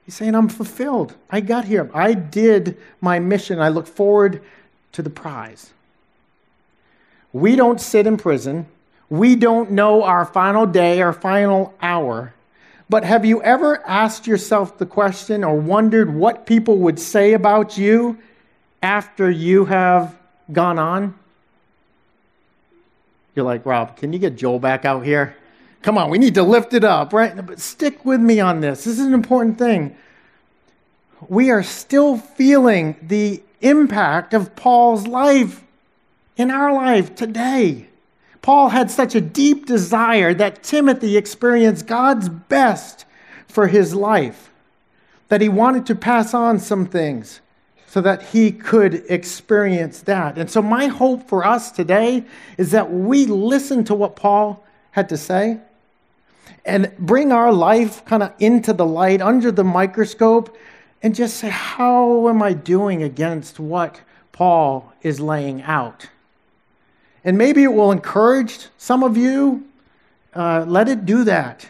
He's 0.05 0.15
saying, 0.15 0.35
I'm 0.35 0.51
fulfilled. 0.51 1.15
I 1.31 1.41
got 1.41 1.65
here. 1.65 1.91
I 1.95 2.13
did 2.13 2.77
my 3.01 3.19
mission. 3.19 3.59
I 3.61 3.71
look 3.71 3.87
forward 3.87 4.43
to 4.93 5.01
the 5.01 5.09
prize. 5.09 5.73
We 7.33 7.57
don't 7.57 7.81
sit 7.81 8.07
in 8.07 8.19
prison. 8.19 8.67
We 9.09 9.37
don't 9.37 9.71
know 9.71 10.03
our 10.03 10.27
final 10.27 10.67
day, 10.67 11.01
our 11.01 11.15
final 11.15 11.75
hour. 11.81 12.35
But 12.89 13.05
have 13.05 13.25
you 13.25 13.43
ever 13.43 13.83
asked 13.87 14.27
yourself 14.27 14.79
the 14.79 14.87
question 14.87 15.43
or 15.43 15.57
wondered 15.57 16.15
what 16.15 16.47
people 16.47 16.79
would 16.79 16.99
say 16.99 17.33
about 17.33 17.79
you 17.79 18.19
after 18.83 19.31
you 19.31 19.65
have 19.65 20.17
gone 20.53 20.79
on? 20.79 21.15
You're 23.35 23.47
like, 23.47 23.65
Rob, 23.65 23.97
can 23.97 24.13
you 24.13 24.19
get 24.19 24.37
Joel 24.37 24.59
back 24.59 24.85
out 24.85 25.05
here? 25.05 25.37
Come 25.83 25.99
on, 25.99 26.09
we 26.09 26.19
need 26.19 26.35
to 26.35 26.43
lift 26.43 26.73
it 26.73 26.85
up, 26.85 27.13
right? 27.13 27.35
But 27.45 27.61
stick 27.61 28.05
with 28.05 28.21
me 28.21 28.41
on 28.41 28.61
this. 28.61 28.85
This 28.85 28.99
is 28.99 29.07
an 29.07 29.15
important 29.15 29.59
thing. 29.59 29.97
We 31.29 31.51
are 31.51 31.63
still 31.63 32.17
feeling 32.17 32.97
the 33.03 33.43
impact 33.61 34.35
of 34.35 34.55
Paul's 34.57 35.07
life 35.07 35.63
in 36.37 36.51
our 36.51 36.73
life 36.73 37.15
today. 37.15 37.89
Paul 38.45 38.69
had 38.69 38.91
such 38.91 39.15
a 39.15 39.23
deep 39.23 39.65
desire 39.65 40.35
that 40.35 40.63
Timothy 40.63 41.17
experience 41.17 41.81
God's 41.81 42.29
best 42.29 43.07
for 43.49 43.69
his 43.69 43.95
life 43.95 44.51
that 45.29 45.41
he 45.41 45.49
wanted 45.49 45.87
to 45.87 45.95
pass 45.95 46.35
on 46.35 46.59
some 46.59 46.85
things 46.85 47.41
so 47.87 48.03
that 48.03 48.23
he 48.23 48.53
could 48.53 49.03
experience 49.09 50.03
that. 50.03 50.37
And 50.37 50.51
so, 50.51 50.61
my 50.61 50.89
hope 50.89 51.27
for 51.27 51.43
us 51.43 51.73
today 51.73 52.23
is 52.59 52.71
that 52.73 52.93
we 52.93 53.25
listen 53.25 53.83
to 53.85 53.95
what 53.95 54.15
Paul 54.15 54.63
had 54.91 55.09
to 55.09 55.17
say 55.17 55.61
and 56.67 56.95
bring 56.99 57.33
our 57.33 57.51
life 57.51 58.05
kind 58.05 58.23
of 58.23 58.35
into 58.41 58.75
the 58.75 58.85
light, 58.85 59.23
under 59.23 59.53
the 59.53 59.65
microscope, 59.65 60.55
and 61.03 61.15
just 61.15 61.39
say, 61.39 61.49
How 61.49 62.29
am 62.29 62.43
I 62.43 62.53
doing 62.53 63.03
against 63.03 63.59
what 63.59 64.03
Paul 64.33 64.93
is 65.01 65.19
laying 65.19 65.63
out? 65.63 66.09
And 67.25 67.39
maybe 67.39 67.63
it 67.63 67.73
will 67.73 67.91
encourage 67.91 68.69
some 68.77 69.03
of 69.03 69.17
you. 69.17 69.67
Uh, 70.35 70.65
let 70.69 70.89
it 70.89 71.07
do 71.07 71.25
that. 71.25 71.69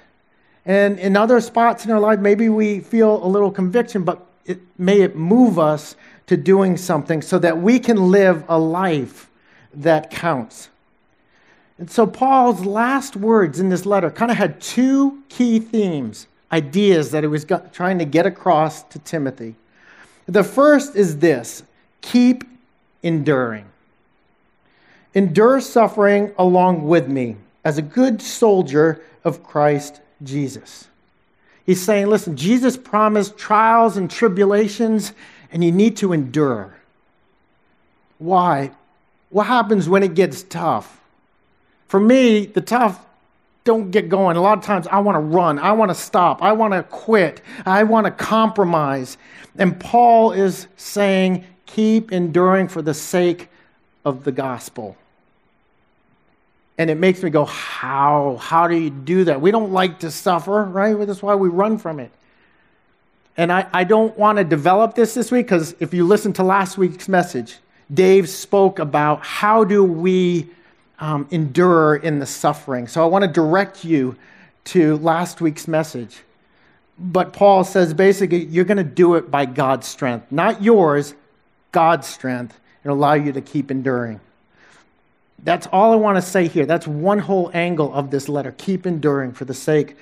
And 0.66 0.98
in 0.98 1.16
other 1.16 1.40
spots 1.40 1.84
in 1.84 1.90
our 1.90 2.00
life, 2.00 2.18
maybe 2.18 2.48
we 2.48 2.80
feel 2.80 3.24
a 3.24 3.28
little 3.28 3.50
conviction, 3.50 4.02
but 4.02 4.26
it, 4.46 4.60
may 4.78 5.02
it 5.02 5.14
move 5.14 5.58
us 5.58 5.96
to 6.26 6.36
doing 6.36 6.76
something 6.76 7.20
so 7.20 7.38
that 7.38 7.58
we 7.58 7.78
can 7.78 8.10
live 8.10 8.44
a 8.48 8.58
life 8.58 9.30
that 9.74 10.10
counts. 10.10 10.70
And 11.78 11.90
so, 11.90 12.06
Paul's 12.06 12.64
last 12.64 13.16
words 13.16 13.58
in 13.58 13.68
this 13.68 13.84
letter 13.84 14.10
kind 14.10 14.30
of 14.30 14.36
had 14.36 14.60
two 14.60 15.22
key 15.28 15.58
themes, 15.58 16.28
ideas 16.52 17.10
that 17.10 17.24
he 17.24 17.26
was 17.26 17.44
trying 17.72 17.98
to 17.98 18.04
get 18.04 18.26
across 18.26 18.84
to 18.84 18.98
Timothy. 19.00 19.56
The 20.26 20.44
first 20.44 20.94
is 20.96 21.18
this 21.18 21.64
keep 22.00 22.44
enduring. 23.02 23.66
Endure 25.14 25.60
suffering 25.60 26.32
along 26.36 26.86
with 26.86 27.08
me 27.08 27.36
as 27.64 27.78
a 27.78 27.82
good 27.82 28.20
soldier 28.20 29.00
of 29.22 29.42
Christ 29.42 30.00
Jesus. 30.22 30.88
He's 31.64 31.80
saying, 31.80 32.08
listen, 32.08 32.36
Jesus 32.36 32.76
promised 32.76 33.38
trials 33.38 33.96
and 33.96 34.10
tribulations, 34.10 35.12
and 35.50 35.64
you 35.64 35.72
need 35.72 35.96
to 35.98 36.12
endure. 36.12 36.74
Why? 38.18 38.72
What 39.30 39.46
happens 39.46 39.88
when 39.88 40.02
it 40.02 40.14
gets 40.14 40.42
tough? 40.42 41.00
For 41.88 42.00
me, 42.00 42.46
the 42.46 42.60
tough 42.60 43.04
don't 43.64 43.90
get 43.90 44.08
going. 44.08 44.36
A 44.36 44.42
lot 44.42 44.58
of 44.58 44.64
times 44.64 44.86
I 44.88 44.98
want 44.98 45.16
to 45.16 45.20
run, 45.20 45.58
I 45.58 45.72
want 45.72 45.90
to 45.90 45.94
stop, 45.94 46.42
I 46.42 46.52
want 46.52 46.74
to 46.74 46.82
quit, 46.82 47.40
I 47.64 47.84
want 47.84 48.04
to 48.04 48.10
compromise. 48.10 49.16
And 49.56 49.78
Paul 49.80 50.32
is 50.32 50.66
saying, 50.76 51.44
keep 51.64 52.12
enduring 52.12 52.68
for 52.68 52.82
the 52.82 52.94
sake 52.94 53.48
of 54.04 54.24
the 54.24 54.32
gospel. 54.32 54.96
And 56.76 56.90
it 56.90 56.96
makes 56.96 57.22
me 57.22 57.30
go, 57.30 57.44
how? 57.44 58.36
How 58.40 58.66
do 58.66 58.76
you 58.76 58.90
do 58.90 59.24
that? 59.24 59.40
We 59.40 59.50
don't 59.50 59.72
like 59.72 60.00
to 60.00 60.10
suffer, 60.10 60.64
right? 60.64 60.94
That's 61.06 61.22
why 61.22 61.34
we 61.34 61.48
run 61.48 61.78
from 61.78 62.00
it. 62.00 62.10
And 63.36 63.52
I, 63.52 63.66
I 63.72 63.84
don't 63.84 64.16
want 64.18 64.38
to 64.38 64.44
develop 64.44 64.94
this 64.94 65.14
this 65.14 65.30
week 65.30 65.46
because 65.46 65.74
if 65.80 65.92
you 65.92 66.04
listen 66.06 66.32
to 66.34 66.42
last 66.42 66.78
week's 66.78 67.08
message, 67.08 67.58
Dave 67.92 68.28
spoke 68.28 68.78
about 68.78 69.20
how 69.22 69.64
do 69.64 69.84
we 69.84 70.48
um, 70.98 71.26
endure 71.30 71.96
in 71.96 72.18
the 72.18 72.26
suffering. 72.26 72.86
So 72.86 73.02
I 73.02 73.06
want 73.06 73.24
to 73.24 73.30
direct 73.30 73.84
you 73.84 74.16
to 74.66 74.96
last 74.98 75.40
week's 75.40 75.68
message. 75.68 76.22
But 76.98 77.32
Paul 77.32 77.64
says 77.64 77.92
basically, 77.92 78.44
you're 78.44 78.64
going 78.64 78.78
to 78.78 78.84
do 78.84 79.16
it 79.16 79.30
by 79.30 79.46
God's 79.46 79.86
strength, 79.86 80.30
not 80.30 80.62
yours, 80.62 81.14
God's 81.72 82.06
strength, 82.06 82.58
and 82.84 82.92
allow 82.92 83.14
you 83.14 83.32
to 83.32 83.40
keep 83.40 83.70
enduring. 83.70 84.20
That's 85.44 85.66
all 85.68 85.92
I 85.92 85.96
want 85.96 86.16
to 86.16 86.22
say 86.22 86.48
here. 86.48 86.64
That's 86.64 86.86
one 86.86 87.18
whole 87.18 87.50
angle 87.52 87.92
of 87.94 88.10
this 88.10 88.28
letter. 88.28 88.52
Keep 88.56 88.86
enduring 88.86 89.32
for 89.32 89.44
the 89.44 89.54
sake 89.54 89.96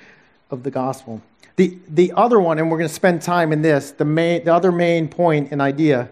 of 0.49 0.63
the 0.63 0.71
gospel. 0.71 1.21
The, 1.57 1.77
the 1.87 2.13
other 2.15 2.39
one, 2.39 2.57
and 2.57 2.71
we're 2.71 2.77
going 2.77 2.89
to 2.89 2.93
spend 2.93 3.21
time 3.21 3.51
in 3.51 3.61
this, 3.61 3.91
the, 3.91 4.05
main, 4.05 4.45
the 4.45 4.53
other 4.53 4.71
main 4.71 5.07
point 5.07 5.51
and 5.51 5.61
idea 5.61 6.09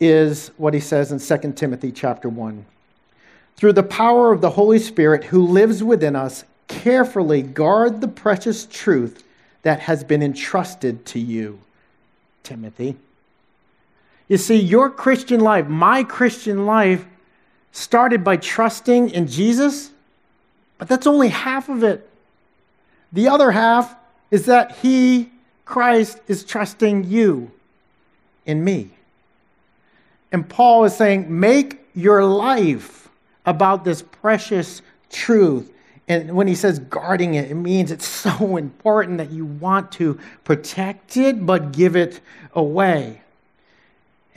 is 0.00 0.50
what 0.56 0.74
he 0.74 0.80
says 0.80 1.12
in 1.12 1.18
2 1.18 1.52
Timothy 1.52 1.92
chapter 1.92 2.28
1. 2.28 2.64
Through 3.56 3.74
the 3.74 3.82
power 3.82 4.32
of 4.32 4.40
the 4.40 4.50
Holy 4.50 4.78
Spirit 4.78 5.24
who 5.24 5.46
lives 5.46 5.82
within 5.82 6.16
us, 6.16 6.44
carefully 6.68 7.42
guard 7.42 8.00
the 8.00 8.08
precious 8.08 8.66
truth 8.66 9.24
that 9.62 9.80
has 9.80 10.04
been 10.04 10.22
entrusted 10.22 11.04
to 11.06 11.18
you, 11.18 11.60
Timothy. 12.42 12.96
You 14.28 14.38
see, 14.38 14.56
your 14.56 14.90
Christian 14.90 15.40
life, 15.40 15.66
my 15.66 16.04
Christian 16.04 16.66
life, 16.66 17.04
started 17.78 18.24
by 18.24 18.36
trusting 18.36 19.10
in 19.10 19.26
Jesus, 19.26 19.90
but 20.78 20.88
that's 20.88 21.06
only 21.06 21.28
half 21.28 21.68
of 21.68 21.82
it. 21.82 22.08
The 23.12 23.28
other 23.28 23.50
half 23.50 23.94
is 24.30 24.46
that 24.46 24.76
He, 24.76 25.30
Christ, 25.64 26.20
is 26.28 26.44
trusting 26.44 27.04
you 27.04 27.50
in 28.44 28.64
me. 28.64 28.90
And 30.32 30.48
Paul 30.48 30.84
is 30.84 30.96
saying, 30.96 31.26
make 31.28 31.86
your 31.94 32.24
life 32.24 33.08
about 33.46 33.84
this 33.84 34.02
precious 34.02 34.82
truth. 35.10 35.72
And 36.06 36.34
when 36.34 36.46
he 36.46 36.54
says 36.54 36.78
guarding 36.78 37.34
it, 37.34 37.50
it 37.50 37.54
means 37.54 37.90
it's 37.90 38.06
so 38.06 38.56
important 38.58 39.18
that 39.18 39.30
you 39.30 39.44
want 39.44 39.92
to 39.92 40.18
protect 40.44 41.16
it, 41.16 41.46
but 41.46 41.72
give 41.72 41.96
it 41.96 42.20
away. 42.54 43.22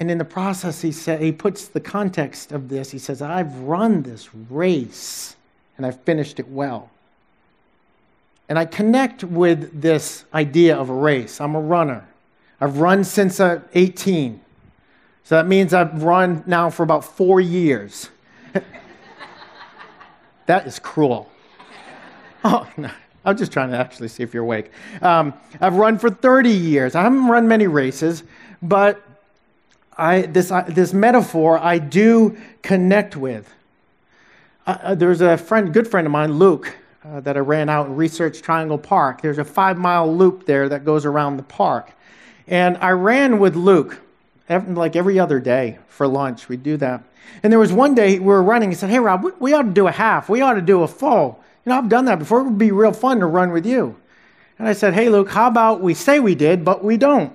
And 0.01 0.10
in 0.10 0.17
the 0.17 0.25
process, 0.25 0.81
he, 0.81 0.91
said, 0.91 1.22
he 1.22 1.31
puts 1.31 1.67
the 1.67 1.79
context 1.79 2.51
of 2.51 2.70
this. 2.70 2.89
He 2.89 2.98
says, 2.98 3.22
I've 3.22 3.55
run 3.60 4.01
this 4.01 4.34
race 4.34 5.36
and 5.77 5.86
I've 5.86 6.01
finished 6.01 6.39
it 6.39 6.48
well. 6.48 6.89
And 8.50 8.58
I 8.58 8.65
connect 8.65 9.24
with 9.24 9.79
this 9.79 10.25
idea 10.34 10.75
of 10.75 10.89
a 10.89 10.93
race. 10.96 11.39
I'm 11.39 11.53
a 11.53 11.62
runner. 11.62 12.03
I've 12.60 12.79
run 12.79 13.03
since 13.03 13.39
I'm 13.39 13.63
18. 13.75 14.41
So 15.24 15.36
that 15.36 15.46
means 15.46 15.72
I've 15.72 16.01
run 16.01 16.43
now 16.48 16.72
for 16.72 16.81
about 16.81 17.05
four 17.05 17.39
years. 17.39 18.10
that 20.48 20.65
is 20.65 20.79
cruel. 20.79 21.29
Oh, 22.43 22.67
no. 22.75 22.89
I'm 23.24 23.38
just 23.38 23.51
trying 23.51 23.70
to 23.70 23.77
actually 23.77 24.08
see 24.08 24.24
if 24.24 24.34
you're 24.34 24.41
awake. 24.41 24.72
Um, 25.03 25.36
I've 25.60 25.75
run 25.75 26.00
for 26.00 26.10
30 26.10 26.50
years. 26.50 26.96
I 26.96 27.03
haven't 27.03 27.27
run 27.27 27.48
many 27.48 27.67
races, 27.67 28.24
but 28.63 29.00
I, 30.01 30.24
this, 30.24 30.51
this 30.67 30.93
metaphor 30.93 31.60
I 31.60 31.77
do 31.77 32.36
connect 32.63 33.15
with. 33.15 33.53
Uh, 34.65 34.77
uh, 34.81 34.96
there's 34.96 35.22
a 35.22 35.38
friend, 35.38 35.72
good 35.72 35.88
friend 35.88 36.08
of 36.08 36.12
mine, 36.12 36.39
Luke, 36.39 36.75
uh, 37.05 37.20
that 37.20 37.38
I 37.38 37.39
ran 37.41 37.70
out 37.70 37.86
and 37.86 37.96
Research 37.96 38.41
Triangle 38.41 38.79
Park. 38.79 39.22
There's 39.22 39.38
a 39.38 39.46
five 39.46 39.77
mile 39.77 40.12
loop 40.12 40.48
there 40.48 40.67
that 40.70 40.86
goes 40.86 41.05
around 41.05 41.38
the 41.38 41.43
park. 41.43 41.91
And 42.48 42.77
I 42.77 42.89
ran 42.89 43.38
with 43.38 43.55
Luke 43.55 44.01
every, 44.50 44.74
like 44.74 44.96
every 44.96 45.20
other 45.20 45.39
day 45.39 45.77
for 45.88 46.08
lunch. 46.08 46.50
We 46.50 46.58
do 46.58 46.77
that. 46.77 47.03
And 47.43 47.53
there 47.53 47.60
was 47.60 47.72
one 47.72 47.93
day 47.93 48.17
we 48.17 48.25
were 48.25 48.41
running. 48.41 48.70
He 48.70 48.75
said, 48.75 48.89
Hey, 48.89 49.00
Rob, 49.00 49.24
we, 49.24 49.31
we 49.39 49.53
ought 49.53 49.63
to 49.63 49.70
do 49.70 49.86
a 49.86 49.91
half. 49.91 50.29
We 50.29 50.41
ought 50.41 50.55
to 50.55 50.63
do 50.63 50.81
a 50.81 50.88
full. 50.88 51.43
You 51.63 51.70
know, 51.70 51.77
I've 51.77 51.89
done 51.89 52.05
that 52.05 52.17
before. 52.17 52.39
It 52.39 52.46
would 52.46 52.58
be 52.58 52.72
real 52.72 52.91
fun 52.91 53.20
to 53.20 53.27
run 53.27 53.51
with 53.51 53.67
you. 53.67 53.96
And 54.58 54.67
I 54.67 54.74
said, 54.74 54.96
Hey, 54.96 55.10
Luke, 55.10 55.29
how 55.29 55.48
about 55.48 55.81
we 55.81 55.93
say 55.93 56.20
we 56.20 56.34
did, 56.34 56.65
but 56.65 56.84
we 56.84 56.98
don't? 56.98 57.31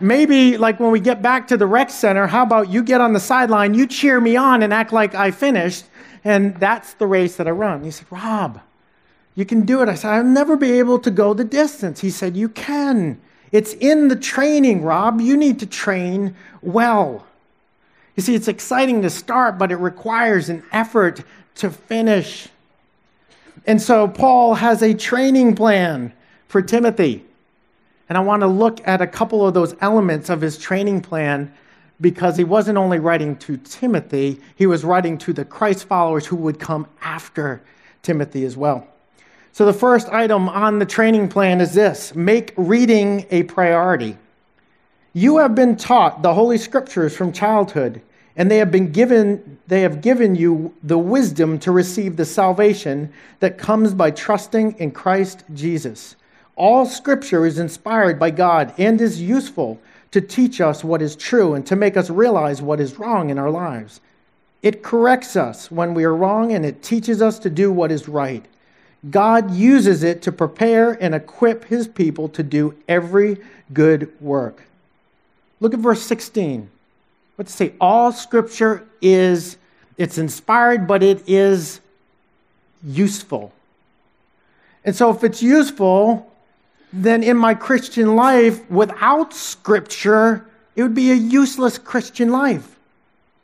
Maybe, 0.00 0.56
like 0.56 0.78
when 0.78 0.92
we 0.92 1.00
get 1.00 1.22
back 1.22 1.48
to 1.48 1.56
the 1.56 1.66
rec 1.66 1.90
center, 1.90 2.26
how 2.26 2.44
about 2.44 2.68
you 2.68 2.82
get 2.82 3.00
on 3.00 3.12
the 3.12 3.20
sideline, 3.20 3.74
you 3.74 3.86
cheer 3.86 4.20
me 4.20 4.36
on 4.36 4.62
and 4.62 4.72
act 4.72 4.92
like 4.92 5.14
I 5.14 5.30
finished, 5.30 5.86
and 6.24 6.56
that's 6.56 6.94
the 6.94 7.06
race 7.06 7.36
that 7.36 7.48
I 7.48 7.50
run. 7.50 7.82
He 7.82 7.90
said, 7.90 8.06
Rob, 8.10 8.60
you 9.34 9.44
can 9.44 9.64
do 9.64 9.82
it. 9.82 9.88
I 9.88 9.94
said, 9.94 10.10
I'll 10.10 10.24
never 10.24 10.56
be 10.56 10.72
able 10.78 10.98
to 11.00 11.10
go 11.10 11.34
the 11.34 11.44
distance. 11.44 12.00
He 12.00 12.10
said, 12.10 12.36
You 12.36 12.48
can. 12.48 13.20
It's 13.50 13.72
in 13.74 14.08
the 14.08 14.16
training, 14.16 14.82
Rob. 14.82 15.20
You 15.20 15.36
need 15.36 15.58
to 15.60 15.66
train 15.66 16.36
well. 16.60 17.26
You 18.14 18.22
see, 18.22 18.34
it's 18.34 18.48
exciting 18.48 19.02
to 19.02 19.10
start, 19.10 19.58
but 19.58 19.72
it 19.72 19.76
requires 19.76 20.48
an 20.48 20.62
effort 20.72 21.22
to 21.56 21.70
finish. 21.70 22.48
And 23.66 23.80
so 23.80 24.08
Paul 24.08 24.54
has 24.54 24.82
a 24.82 24.92
training 24.92 25.54
plan 25.54 26.12
for 26.48 26.60
Timothy. 26.62 27.24
And 28.08 28.16
I 28.16 28.20
want 28.20 28.40
to 28.40 28.46
look 28.46 28.86
at 28.86 29.00
a 29.02 29.06
couple 29.06 29.46
of 29.46 29.54
those 29.54 29.74
elements 29.80 30.30
of 30.30 30.40
his 30.40 30.58
training 30.58 31.02
plan 31.02 31.52
because 32.00 32.36
he 32.36 32.44
wasn't 32.44 32.78
only 32.78 32.98
writing 32.98 33.36
to 33.36 33.56
Timothy, 33.58 34.40
he 34.54 34.66
was 34.66 34.84
writing 34.84 35.18
to 35.18 35.32
the 35.32 35.44
Christ 35.44 35.84
followers 35.84 36.26
who 36.26 36.36
would 36.36 36.60
come 36.60 36.86
after 37.02 37.60
Timothy 38.02 38.44
as 38.44 38.56
well. 38.56 38.86
So, 39.52 39.66
the 39.66 39.72
first 39.72 40.08
item 40.10 40.48
on 40.48 40.78
the 40.78 40.86
training 40.86 41.28
plan 41.28 41.60
is 41.60 41.74
this 41.74 42.14
make 42.14 42.54
reading 42.56 43.26
a 43.30 43.42
priority. 43.44 44.16
You 45.12 45.38
have 45.38 45.54
been 45.54 45.76
taught 45.76 46.22
the 46.22 46.34
Holy 46.34 46.58
Scriptures 46.58 47.16
from 47.16 47.32
childhood, 47.32 48.00
and 48.36 48.48
they 48.48 48.58
have 48.58 48.70
been 48.70 48.92
given 48.92 49.58
they 49.66 49.80
have 49.80 50.00
given 50.00 50.36
you 50.36 50.74
the 50.84 50.98
wisdom 50.98 51.58
to 51.60 51.72
receive 51.72 52.16
the 52.16 52.24
salvation 52.24 53.12
that 53.40 53.58
comes 53.58 53.94
by 53.94 54.12
trusting 54.12 54.78
in 54.78 54.92
Christ 54.92 55.42
Jesus. 55.52 56.14
All 56.58 56.86
scripture 56.86 57.46
is 57.46 57.60
inspired 57.60 58.18
by 58.18 58.32
God 58.32 58.74
and 58.76 59.00
is 59.00 59.22
useful 59.22 59.80
to 60.10 60.20
teach 60.20 60.60
us 60.60 60.82
what 60.82 61.00
is 61.00 61.14
true 61.14 61.54
and 61.54 61.64
to 61.66 61.76
make 61.76 61.96
us 61.96 62.10
realize 62.10 62.60
what 62.60 62.80
is 62.80 62.98
wrong 62.98 63.30
in 63.30 63.38
our 63.38 63.50
lives. 63.50 64.00
It 64.60 64.82
corrects 64.82 65.36
us 65.36 65.70
when 65.70 65.94
we 65.94 66.02
are 66.02 66.14
wrong 66.14 66.52
and 66.52 66.66
it 66.66 66.82
teaches 66.82 67.22
us 67.22 67.38
to 67.40 67.50
do 67.50 67.70
what 67.70 67.92
is 67.92 68.08
right. 68.08 68.44
God 69.08 69.52
uses 69.52 70.02
it 70.02 70.20
to 70.22 70.32
prepare 70.32 70.92
and 71.00 71.14
equip 71.14 71.64
his 71.66 71.86
people 71.86 72.28
to 72.30 72.42
do 72.42 72.74
every 72.88 73.36
good 73.72 74.12
work. 74.20 74.64
Look 75.60 75.74
at 75.74 75.80
verse 75.80 76.02
16. 76.02 76.68
Let's 77.36 77.54
say 77.54 77.74
all 77.80 78.10
scripture 78.10 78.84
is 79.00 79.56
it's 79.96 80.18
inspired 80.18 80.88
but 80.88 81.04
it 81.04 81.28
is 81.28 81.80
useful. 82.84 83.52
And 84.84 84.96
so 84.96 85.10
if 85.10 85.22
it's 85.22 85.42
useful, 85.42 86.32
then 86.92 87.22
in 87.22 87.36
my 87.36 87.54
Christian 87.54 88.16
life 88.16 88.68
without 88.70 89.34
scripture, 89.34 90.46
it 90.74 90.82
would 90.82 90.94
be 90.94 91.10
a 91.10 91.14
useless 91.14 91.78
Christian 91.78 92.30
life. 92.30 92.76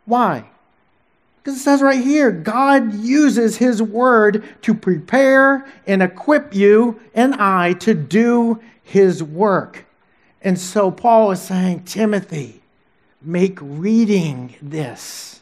Why? 0.06 0.44
Because 1.42 1.58
it 1.58 1.62
says 1.62 1.82
right 1.82 2.02
here, 2.02 2.30
God 2.30 2.94
uses 2.94 3.58
His 3.58 3.82
word 3.82 4.44
to 4.62 4.72
prepare 4.72 5.66
and 5.86 6.02
equip 6.02 6.54
you 6.54 7.00
and 7.14 7.34
I 7.34 7.74
to 7.74 7.92
do 7.92 8.60
His 8.82 9.22
work. 9.22 9.84
And 10.40 10.58
so 10.58 10.90
Paul 10.90 11.30
is 11.32 11.42
saying, 11.42 11.84
Timothy, 11.84 12.62
make 13.20 13.58
reading 13.60 14.54
this 14.62 15.40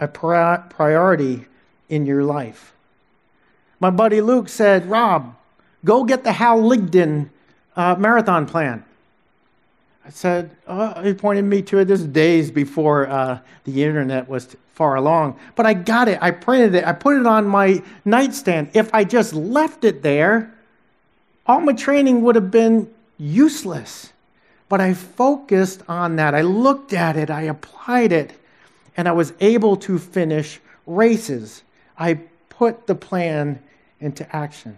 a 0.00 0.08
priority 0.08 1.44
in 1.88 2.06
your 2.06 2.24
life. 2.24 2.72
My 3.78 3.90
buddy 3.90 4.20
Luke 4.20 4.48
said, 4.48 4.86
Rob, 4.86 5.36
go 5.84 6.04
get 6.04 6.24
the 6.24 6.32
Hal 6.32 6.60
Higdon 6.60 7.30
uh, 7.76 7.96
marathon 7.96 8.46
plan. 8.46 8.84
I 10.04 10.10
said, 10.10 10.56
oh, 10.66 11.02
he 11.02 11.14
pointed 11.14 11.44
me 11.44 11.62
to 11.62 11.78
it. 11.78 11.84
This 11.84 12.02
days 12.02 12.50
before 12.50 13.06
uh, 13.06 13.38
the 13.64 13.84
internet 13.84 14.28
was 14.28 14.56
far 14.74 14.96
along. 14.96 15.38
But 15.56 15.66
I 15.66 15.74
got 15.74 16.08
it. 16.08 16.18
I 16.22 16.30
printed 16.30 16.74
it. 16.74 16.84
I 16.86 16.92
put 16.92 17.16
it 17.16 17.26
on 17.26 17.46
my 17.46 17.82
nightstand. 18.04 18.70
If 18.74 18.92
I 18.94 19.04
just 19.04 19.34
left 19.34 19.84
it 19.84 20.02
there, 20.02 20.52
all 21.46 21.60
my 21.60 21.74
training 21.74 22.22
would 22.22 22.34
have 22.34 22.50
been 22.50 22.90
useless. 23.18 24.12
But 24.68 24.80
I 24.80 24.94
focused 24.94 25.82
on 25.88 26.16
that. 26.16 26.34
I 26.34 26.40
looked 26.40 26.92
at 26.92 27.16
it. 27.16 27.28
I 27.28 27.42
applied 27.42 28.12
it. 28.12 28.32
And 28.96 29.06
I 29.06 29.12
was 29.12 29.32
able 29.40 29.76
to 29.76 29.98
finish 29.98 30.60
races. 30.86 31.62
I 31.98 32.20
put 32.48 32.86
the 32.86 32.94
plan 32.94 33.62
into 34.00 34.34
action. 34.34 34.76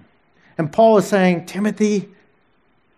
And 0.58 0.72
Paul 0.72 0.98
is 0.98 1.06
saying, 1.06 1.46
Timothy, 1.46 2.08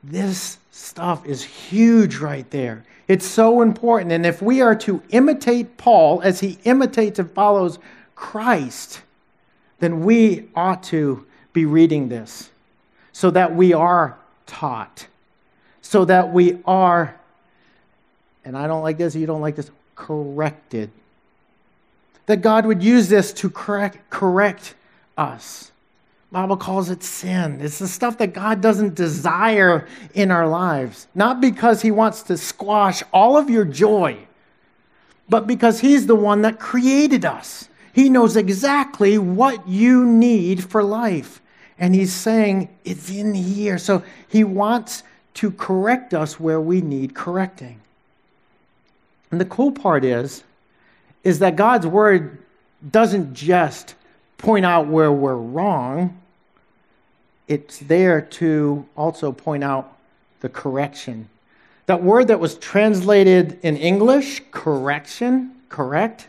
this 0.03 0.59
stuff 0.71 1.25
is 1.27 1.43
huge 1.43 2.17
right 2.17 2.49
there. 2.51 2.85
It's 3.07 3.27
so 3.27 3.63
important. 3.63 4.13
And 4.13 4.27
if 4.27 4.41
we 4.41 4.61
are 4.61 4.75
to 4.77 5.03
imitate 5.11 5.77
Paul 5.77 6.21
as 6.23 6.41
he 6.41 6.59
imitates 6.65 7.19
and 7.19 7.31
follows 7.31 7.79
Christ, 8.15 9.03
then 9.79 10.05
we 10.05 10.49
ought 10.55 10.83
to 10.85 11.27
be 11.53 11.65
reading 11.65 12.09
this 12.09 12.51
so 13.13 13.31
that 13.31 13.55
we 13.55 13.73
are 13.73 14.19
taught, 14.47 15.07
so 15.83 16.05
that 16.05 16.33
we 16.33 16.59
are, 16.67 17.19
and 18.45 18.57
I 18.57 18.67
don't 18.67 18.83
like 18.83 18.99
this, 18.99 19.15
you 19.15 19.27
don't 19.27 19.41
like 19.41 19.57
this, 19.57 19.71
corrected. 19.95 20.91
That 22.27 22.39
God 22.39 22.67
would 22.67 22.83
use 22.83 23.09
this 23.09 23.33
to 23.35 23.51
correct, 23.51 24.11
correct 24.11 24.75
us. 25.17 25.71
Bible 26.35 26.57
calls 26.57 26.91
it 26.91 27.05
sin. 27.05 27.61
It's 27.61 27.79
the 27.79 27.87
stuff 27.87 28.19
that 28.19 28.33
God 28.33 28.61
doesn't 28.61 28.97
desire 28.97 29.87
in 30.15 30.33
our 30.33 30.49
lives. 30.49 31.07
Not 31.15 31.41
because 31.41 31.81
he 31.81 31.93
wants 31.93 32.25
to 32.25 32.37
squash 32.37 33.05
all 33.13 33.37
of 33.37 33.49
your 33.49 33.65
joy, 33.65 34.19
but 35.29 35.47
because 35.47 35.79
he's 35.79 36.09
the 36.09 36.17
one 36.17 36.43
that 36.43 36.59
created 36.59 37.25
us. 37.25 37.69
He 37.93 38.09
knows 38.09 38.37
exactly 38.37 39.17
what 39.17 39.69
you 39.69 40.05
need 40.05 40.65
for 40.65 40.83
life. 40.83 41.41
And 41.79 41.95
he's 41.95 42.13
saying 42.13 42.69
it's 42.85 43.09
in 43.11 43.33
here. 43.33 43.79
So 43.79 44.03
he 44.27 44.43
wants 44.43 45.05
to 45.35 45.53
correct 45.53 46.15
us 46.15 46.41
where 46.41 46.61
we 46.61 46.81
need 46.81 47.15
correcting. 47.15 47.81
And 49.31 49.41
the 49.41 49.45
cool 49.45 49.71
part 49.71 50.05
is 50.05 50.43
is 51.23 51.39
that 51.39 51.55
God's 51.55 51.87
word 51.87 52.43
doesn't 52.91 53.35
just 53.35 53.95
point 54.37 54.67
out 54.67 54.89
where 54.89 55.13
we're 55.13 55.37
wrong 55.37 56.19
it's 57.49 57.79
there 57.79 58.21
to 58.21 58.87
also 58.97 59.33
point 59.33 59.65
out 59.65 59.97
the 60.41 60.49
correction. 60.49 61.29
That 61.87 62.03
word 62.03 62.29
that 62.29 62.41
was 62.41 62.57
translated 62.57 63.59
in 63.63 63.77
English, 63.77 64.43
correction, 64.51 65.53
correct, 65.69 66.29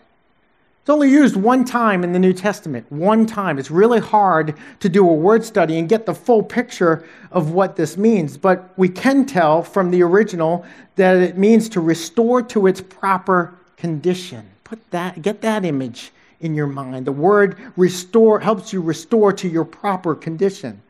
it's 0.85 0.91
only 0.91 1.09
used 1.09 1.35
one 1.35 1.65
time 1.65 2.03
in 2.03 2.13
the 2.13 2.19
New 2.19 2.31
Testament. 2.31 2.85
One 2.91 3.25
time. 3.25 3.57
It's 3.57 3.71
really 3.71 3.99
hard 3.99 4.53
to 4.81 4.87
do 4.87 5.09
a 5.09 5.13
word 5.15 5.43
study 5.43 5.79
and 5.79 5.89
get 5.89 6.05
the 6.05 6.13
full 6.13 6.43
picture 6.43 7.07
of 7.31 7.53
what 7.53 7.75
this 7.75 7.97
means. 7.97 8.37
But 8.37 8.71
we 8.77 8.87
can 8.89 9.25
tell 9.25 9.63
from 9.63 9.89
the 9.89 10.03
original 10.03 10.63
that 10.95 11.17
it 11.17 11.39
means 11.39 11.69
to 11.69 11.81
restore 11.81 12.43
to 12.43 12.67
its 12.67 12.81
proper 12.81 13.55
condition. 13.77 14.47
Put 14.63 14.91
that, 14.91 15.23
get 15.23 15.41
that 15.41 15.65
image 15.65 16.11
in 16.39 16.53
your 16.53 16.67
mind. 16.67 17.07
The 17.07 17.11
word 17.11 17.57
restore 17.75 18.39
helps 18.39 18.71
you 18.71 18.79
restore 18.79 19.33
to 19.33 19.47
your 19.47 19.65
proper 19.65 20.13
condition. 20.13 20.83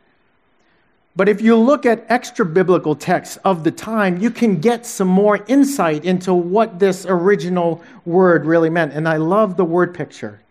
But 1.15 1.29
if 1.29 1.41
you 1.41 1.55
look 1.55 1.85
at 1.85 2.05
extra 2.09 2.45
biblical 2.45 2.93
texts 2.93 3.37
of 3.45 3.63
the 3.63 3.71
time, 3.71 4.17
you 4.17 4.29
can 4.29 4.59
get 4.59 4.85
some 4.85 5.07
more 5.07 5.43
insight 5.47 6.03
into 6.03 6.33
what 6.33 6.77
this 6.77 7.05
original 7.05 7.81
word 8.03 8.45
really 8.45 8.69
meant. 8.69 8.91
And 8.91 9.07
I 9.07 9.15
love 9.17 9.55
the 9.55 9.63
word 9.63 9.93
picture. 9.93 10.41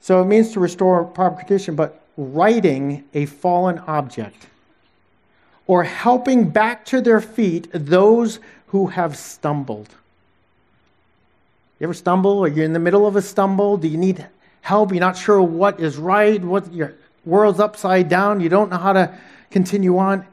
So 0.00 0.20
it 0.20 0.26
means 0.26 0.52
to 0.52 0.60
restore 0.60 1.04
proper 1.04 1.38
condition, 1.38 1.76
but 1.76 2.02
righting 2.16 3.04
a 3.14 3.24
fallen 3.26 3.78
object 3.80 4.46
or 5.66 5.84
helping 5.84 6.50
back 6.50 6.84
to 6.86 7.00
their 7.00 7.20
feet 7.20 7.68
those 7.72 8.40
who 8.68 8.86
have 8.88 9.16
stumbled. 9.16 9.88
You 11.78 11.84
ever 11.84 11.94
stumble 11.94 12.38
or 12.38 12.48
you're 12.48 12.64
in 12.64 12.72
the 12.72 12.78
middle 12.78 13.06
of 13.06 13.16
a 13.16 13.22
stumble? 13.22 13.76
Do 13.76 13.88
you 13.88 13.96
need 13.96 14.26
help? 14.60 14.90
You're 14.90 15.00
not 15.00 15.16
sure 15.16 15.40
what 15.40 15.80
is 15.80 15.96
right, 15.96 16.42
what 16.42 16.72
your 16.72 16.94
world's 17.24 17.60
upside 17.60 18.08
down, 18.08 18.40
you 18.40 18.48
don't 18.48 18.70
know 18.70 18.78
how 18.78 18.92
to 18.92 19.14
continue 19.50 19.98
on. 19.98 20.26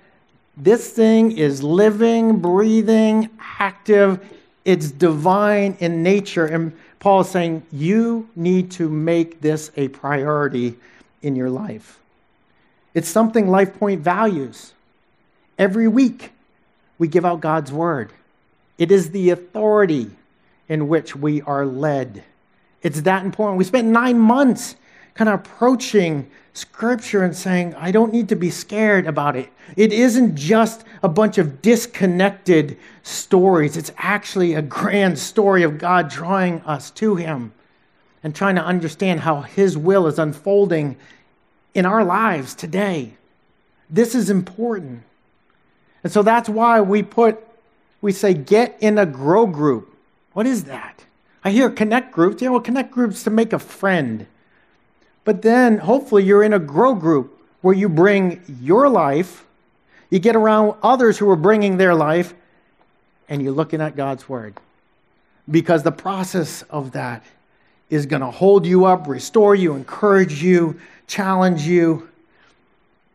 This 0.58 0.92
thing 0.92 1.38
is 1.38 1.62
living, 1.64 2.40
breathing, 2.40 3.30
active. 3.60 4.20
It's 4.64 4.90
divine 4.92 5.78
in 5.80 6.02
nature. 6.02 6.46
And 6.46 6.76
Paul 7.00 7.22
is 7.22 7.30
saying 7.30 7.64
you 7.72 8.30
need 8.36 8.72
to 8.72 8.90
make 8.90 9.42
this 9.42 9.72
a 9.76 9.90
priority 9.90 10.76
in 11.22 11.36
your 11.36 11.50
life. 11.50 12.00
It's 12.94 13.10
something 13.10 13.48
Life 13.50 13.78
Point 13.78 14.02
values. 14.02 14.74
Every 15.60 15.88
week, 15.88 16.32
we 16.98 17.08
give 17.08 17.26
out 17.26 17.42
God's 17.42 17.72
word. 17.72 18.14
It 18.78 18.92
is 18.92 19.12
the 19.12 19.30
authority 19.30 20.12
in 20.68 20.88
which 20.88 21.16
we 21.16 21.42
are 21.42 21.66
led. 21.66 22.24
It's 22.82 23.02
that 23.02 23.26
important. 23.26 23.58
We 23.58 23.64
spent 23.66 23.88
nine 23.88 24.20
months 24.20 24.76
kind 25.16 25.30
of 25.30 25.40
approaching 25.40 26.30
Scripture 26.54 27.24
and 27.24 27.36
saying, 27.36 27.74
I 27.76 27.92
don't 27.92 28.14
need 28.14 28.30
to 28.30 28.36
be 28.36 28.50
scared 28.50 29.08
about 29.08 29.36
it. 29.36 29.50
It 29.76 29.92
isn't 29.92 30.36
just 30.38 30.86
a 31.04 31.10
bunch 31.10 31.38
of 31.38 31.62
disconnected 31.62 32.78
stories, 33.04 33.76
it's 33.76 33.92
actually 33.98 34.54
a 34.54 34.62
grand 34.62 35.20
story 35.20 35.64
of 35.64 35.78
God 35.78 36.10
drawing 36.10 36.62
us 36.62 36.92
to 36.92 37.16
Him 37.16 37.52
and 38.24 38.34
trying 38.34 38.56
to 38.56 38.64
understand 38.64 39.20
how 39.20 39.42
His 39.42 39.78
will 39.78 40.08
is 40.08 40.18
unfolding 40.18 40.96
in 41.74 41.86
our 41.86 42.04
lives 42.04 42.56
today. 42.56 43.16
This 43.90 44.16
is 44.16 44.30
important. 44.30 45.04
And 46.04 46.12
so 46.12 46.24
that's 46.24 46.48
why 46.48 46.82
we 46.82 47.04
put, 47.04 47.38
we 48.02 48.12
say, 48.12 48.34
get 48.34 48.78
in 48.80 48.98
a 48.98 49.06
grow 49.06 49.46
group. 49.46 49.94
What 50.34 50.46
is 50.46 50.64
that? 50.66 51.04
I 51.44 51.52
hear 51.52 51.70
connect 51.70 52.12
groups. 52.12 52.42
Yeah, 52.42 52.50
well, 52.50 52.62
connect 52.62 52.92
groups 52.92 53.24
to 53.24 53.30
make 53.30 53.54
a 53.54 53.60
friend. 53.60 54.26
But 55.26 55.42
then 55.42 55.80
hopefully 55.80 56.24
you're 56.24 56.44
in 56.44 56.54
a 56.54 56.60
grow 56.60 56.96
group 56.96 57.38
where 57.62 57.74
you 57.74 57.90
bring 57.90 58.42
your 58.62 58.88
life, 58.88 59.44
you 60.10 60.20
get 60.20 60.36
around 60.36 60.76
others 60.82 61.18
who 61.18 61.30
are 61.30 61.36
bringing 61.36 61.78
their 61.78 61.96
life, 61.96 62.34
and 63.28 63.42
you're 63.42 63.52
looking 63.52 63.82
at 63.82 63.96
God's 63.96 64.30
word. 64.30 64.54
Because 65.50 65.84
the 65.84 65.92
process 65.92 66.62
of 66.70 66.92
that 66.92 67.24
is 67.90 68.06
going 68.06 68.22
to 68.22 68.32
hold 68.32 68.66
you 68.66 68.86
up, 68.86 69.08
restore 69.08 69.56
you, 69.56 69.74
encourage 69.76 70.42
you, 70.42 70.80
challenge 71.08 71.64
you. 71.64 72.08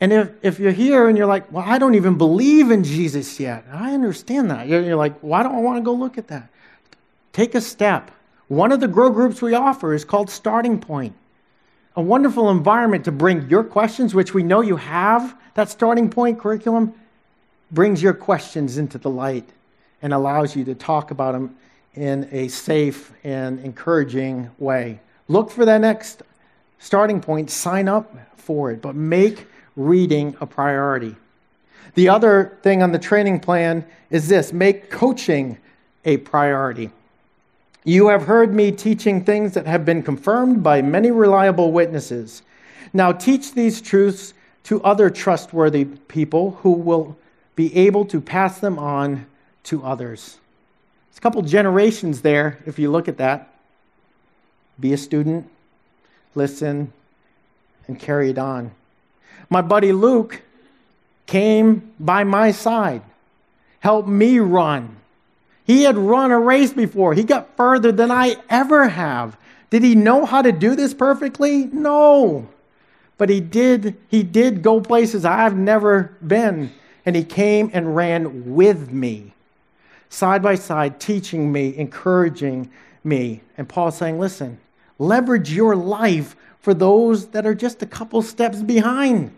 And 0.00 0.12
if, 0.12 0.30
if 0.42 0.58
you're 0.58 0.72
here 0.72 1.08
and 1.08 1.16
you're 1.16 1.26
like, 1.26 1.50
well, 1.52 1.64
I 1.66 1.78
don't 1.78 1.94
even 1.94 2.18
believe 2.18 2.70
in 2.70 2.82
Jesus 2.82 3.38
yet, 3.38 3.64
I 3.72 3.94
understand 3.94 4.50
that. 4.50 4.66
You're, 4.66 4.82
you're 4.82 4.96
like, 4.96 5.18
why 5.20 5.42
don't 5.42 5.54
I 5.54 5.60
want 5.60 5.78
to 5.78 5.82
go 5.82 5.92
look 5.92 6.18
at 6.18 6.28
that? 6.28 6.48
Take 7.32 7.54
a 7.54 7.60
step. 7.60 8.10
One 8.48 8.72
of 8.72 8.80
the 8.80 8.88
grow 8.88 9.10
groups 9.10 9.40
we 9.40 9.54
offer 9.54 9.94
is 9.94 10.04
called 10.04 10.28
Starting 10.28 10.80
Point. 10.80 11.14
A 11.96 12.00
wonderful 12.00 12.50
environment 12.50 13.04
to 13.06 13.12
bring 13.12 13.48
your 13.50 13.64
questions, 13.64 14.14
which 14.14 14.32
we 14.32 14.42
know 14.42 14.60
you 14.60 14.76
have, 14.76 15.36
that 15.54 15.68
starting 15.68 16.08
point 16.08 16.38
curriculum 16.38 16.94
brings 17.72 18.02
your 18.02 18.14
questions 18.14 18.78
into 18.78 18.98
the 18.98 19.10
light 19.10 19.48
and 20.02 20.12
allows 20.12 20.54
you 20.54 20.64
to 20.64 20.74
talk 20.74 21.10
about 21.10 21.32
them 21.32 21.56
in 21.94 22.28
a 22.30 22.48
safe 22.48 23.12
and 23.24 23.58
encouraging 23.60 24.50
way. 24.58 25.00
Look 25.28 25.50
for 25.50 25.64
that 25.64 25.80
next 25.80 26.22
starting 26.78 27.20
point, 27.20 27.50
sign 27.50 27.88
up 27.88 28.14
for 28.36 28.70
it, 28.70 28.80
but 28.80 28.94
make 28.94 29.46
reading 29.76 30.36
a 30.40 30.46
priority. 30.46 31.16
The 31.94 32.08
other 32.08 32.58
thing 32.62 32.82
on 32.82 32.92
the 32.92 32.98
training 32.98 33.40
plan 33.40 33.84
is 34.10 34.28
this 34.28 34.52
make 34.52 34.90
coaching 34.90 35.58
a 36.04 36.18
priority. 36.18 36.90
You 37.84 38.08
have 38.08 38.26
heard 38.26 38.54
me 38.54 38.72
teaching 38.72 39.24
things 39.24 39.54
that 39.54 39.66
have 39.66 39.84
been 39.84 40.02
confirmed 40.02 40.62
by 40.62 40.82
many 40.82 41.10
reliable 41.10 41.72
witnesses. 41.72 42.42
Now 42.92 43.12
teach 43.12 43.54
these 43.54 43.80
truths 43.80 44.34
to 44.64 44.82
other 44.82 45.08
trustworthy 45.08 45.84
people 45.84 46.52
who 46.62 46.72
will 46.72 47.16
be 47.56 47.74
able 47.76 48.04
to 48.06 48.20
pass 48.20 48.58
them 48.58 48.78
on 48.78 49.26
to 49.64 49.82
others. 49.82 50.38
It's 51.08 51.18
a 51.18 51.20
couple 51.20 51.42
generations 51.42 52.20
there, 52.20 52.58
if 52.66 52.78
you 52.78 52.90
look 52.90 53.08
at 53.08 53.16
that. 53.16 53.52
Be 54.78 54.92
a 54.92 54.98
student, 54.98 55.48
listen, 56.34 56.92
and 57.86 57.98
carry 57.98 58.30
it 58.30 58.38
on. 58.38 58.70
My 59.48 59.62
buddy 59.62 59.92
Luke 59.92 60.42
came 61.26 61.92
by 61.98 62.24
my 62.24 62.50
side, 62.50 63.02
helped 63.80 64.08
me 64.08 64.38
run. 64.38 64.96
He 65.70 65.84
had 65.84 65.96
run 65.96 66.32
a 66.32 66.40
race 66.40 66.72
before. 66.72 67.14
He 67.14 67.22
got 67.22 67.56
further 67.56 67.92
than 67.92 68.10
I 68.10 68.34
ever 68.48 68.88
have. 68.88 69.36
Did 69.70 69.84
he 69.84 69.94
know 69.94 70.26
how 70.26 70.42
to 70.42 70.50
do 70.50 70.74
this 70.74 70.92
perfectly? 70.92 71.66
No. 71.66 72.48
But 73.18 73.28
he 73.28 73.38
did 73.38 73.96
he 74.08 74.24
did 74.24 74.64
go 74.64 74.80
places 74.80 75.24
I've 75.24 75.56
never 75.56 76.16
been 76.26 76.72
and 77.06 77.14
he 77.14 77.22
came 77.22 77.70
and 77.72 77.94
ran 77.94 78.52
with 78.52 78.90
me. 78.90 79.32
Side 80.08 80.42
by 80.42 80.56
side 80.56 80.98
teaching 80.98 81.52
me, 81.52 81.76
encouraging 81.76 82.68
me. 83.04 83.42
And 83.56 83.68
Paul 83.68 83.92
saying, 83.92 84.18
"Listen, 84.18 84.58
Leverage 84.98 85.52
your 85.52 85.76
life 85.76 86.34
for 86.58 86.74
those 86.74 87.28
that 87.28 87.46
are 87.46 87.54
just 87.54 87.80
a 87.80 87.86
couple 87.86 88.20
steps 88.22 88.60
behind. 88.60 89.30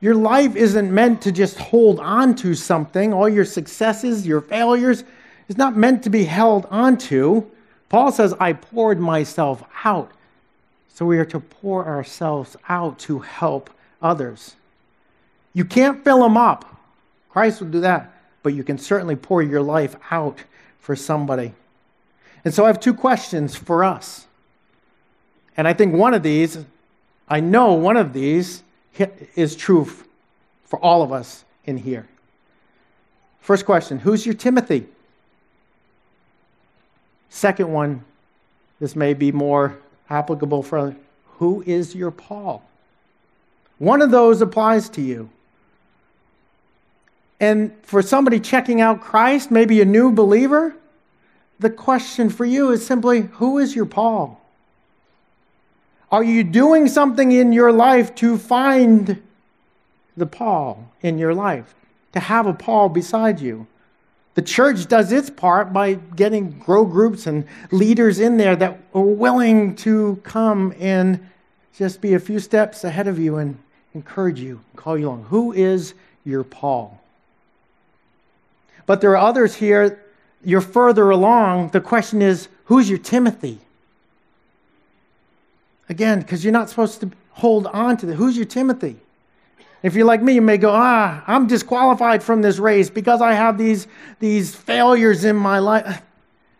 Your 0.00 0.14
life 0.14 0.54
isn't 0.54 0.92
meant 0.92 1.22
to 1.22 1.32
just 1.32 1.58
hold 1.58 1.98
on 2.00 2.34
to 2.36 2.54
something. 2.54 3.12
All 3.12 3.28
your 3.28 3.44
successes, 3.44 4.26
your 4.26 4.40
failures, 4.40 5.04
is 5.48 5.56
not 5.56 5.76
meant 5.76 6.02
to 6.04 6.10
be 6.10 6.24
held 6.24 6.66
onto. 6.70 7.44
Paul 7.88 8.12
says, 8.12 8.34
I 8.40 8.52
poured 8.52 9.00
myself 9.00 9.62
out. 9.84 10.10
So 10.92 11.06
we 11.06 11.18
are 11.18 11.24
to 11.26 11.40
pour 11.40 11.86
ourselves 11.86 12.56
out 12.68 12.98
to 13.00 13.20
help 13.20 13.70
others. 14.02 14.56
You 15.54 15.64
can't 15.64 16.04
fill 16.04 16.22
them 16.22 16.36
up. 16.36 16.64
Christ 17.30 17.60
will 17.60 17.68
do 17.68 17.80
that. 17.80 18.12
But 18.42 18.52
you 18.54 18.62
can 18.62 18.76
certainly 18.76 19.16
pour 19.16 19.42
your 19.42 19.62
life 19.62 19.96
out 20.10 20.38
for 20.80 20.94
somebody. 20.94 21.54
And 22.44 22.52
so 22.52 22.64
I 22.64 22.66
have 22.66 22.78
two 22.78 22.92
questions 22.92 23.56
for 23.56 23.84
us. 23.84 24.26
And 25.56 25.66
I 25.66 25.72
think 25.72 25.94
one 25.94 26.12
of 26.12 26.22
these, 26.22 26.58
I 27.28 27.40
know 27.40 27.72
one 27.72 27.96
of 27.96 28.12
these 28.12 28.63
is 29.34 29.56
true 29.56 29.88
for 30.64 30.78
all 30.80 31.02
of 31.02 31.12
us 31.12 31.44
in 31.64 31.76
here. 31.76 32.06
First 33.40 33.66
question 33.66 33.98
Who's 33.98 34.24
your 34.24 34.34
Timothy? 34.34 34.86
Second 37.30 37.72
one, 37.72 38.04
this 38.80 38.94
may 38.94 39.12
be 39.12 39.32
more 39.32 39.78
applicable 40.08 40.62
for 40.62 40.94
who 41.38 41.62
is 41.66 41.94
your 41.94 42.10
Paul? 42.10 42.62
One 43.78 44.02
of 44.02 44.10
those 44.10 44.40
applies 44.40 44.88
to 44.90 45.02
you. 45.02 45.30
And 47.40 47.72
for 47.82 48.02
somebody 48.02 48.38
checking 48.38 48.80
out 48.80 49.00
Christ, 49.00 49.50
maybe 49.50 49.80
a 49.80 49.84
new 49.84 50.12
believer, 50.12 50.74
the 51.58 51.70
question 51.70 52.30
for 52.30 52.44
you 52.44 52.70
is 52.70 52.86
simply 52.86 53.22
who 53.22 53.58
is 53.58 53.74
your 53.74 53.86
Paul? 53.86 54.40
Are 56.14 56.22
you 56.22 56.44
doing 56.44 56.86
something 56.86 57.32
in 57.32 57.52
your 57.52 57.72
life 57.72 58.14
to 58.22 58.38
find 58.38 59.20
the 60.16 60.26
Paul 60.26 60.88
in 61.02 61.18
your 61.18 61.34
life? 61.34 61.74
To 62.12 62.20
have 62.20 62.46
a 62.46 62.52
Paul 62.52 62.88
beside 62.88 63.40
you? 63.40 63.66
The 64.36 64.42
church 64.42 64.86
does 64.86 65.10
its 65.10 65.28
part 65.28 65.72
by 65.72 65.94
getting 65.94 66.56
grow 66.60 66.84
groups 66.84 67.26
and 67.26 67.44
leaders 67.72 68.20
in 68.20 68.36
there 68.36 68.54
that 68.54 68.78
are 68.94 69.02
willing 69.02 69.74
to 69.78 70.20
come 70.22 70.72
and 70.78 71.18
just 71.76 72.00
be 72.00 72.14
a 72.14 72.20
few 72.20 72.38
steps 72.38 72.84
ahead 72.84 73.08
of 73.08 73.18
you 73.18 73.38
and 73.38 73.58
encourage 73.92 74.38
you, 74.38 74.60
call 74.76 74.96
you 74.96 75.08
along. 75.08 75.24
Who 75.24 75.50
is 75.50 75.94
your 76.24 76.44
Paul? 76.44 77.02
But 78.86 79.00
there 79.00 79.10
are 79.16 79.28
others 79.28 79.56
here 79.56 80.00
you're 80.44 80.60
further 80.60 81.10
along, 81.10 81.70
the 81.70 81.80
question 81.80 82.22
is 82.22 82.46
who's 82.66 82.88
your 82.88 82.98
Timothy? 82.98 83.58
Again, 85.88 86.20
because 86.20 86.44
you're 86.44 86.52
not 86.52 86.70
supposed 86.70 87.00
to 87.00 87.10
hold 87.30 87.66
on 87.66 87.96
to 87.98 88.06
the 88.06 88.14
who's 88.14 88.36
your 88.36 88.46
Timothy? 88.46 88.96
If 89.82 89.94
you're 89.94 90.06
like 90.06 90.22
me, 90.22 90.32
you 90.32 90.40
may 90.40 90.56
go, 90.56 90.70
ah, 90.72 91.22
I'm 91.26 91.46
disqualified 91.46 92.22
from 92.22 92.40
this 92.40 92.58
race 92.58 92.88
because 92.88 93.20
I 93.20 93.34
have 93.34 93.58
these, 93.58 93.86
these 94.18 94.54
failures 94.54 95.26
in 95.26 95.36
my 95.36 95.58
life. 95.58 96.00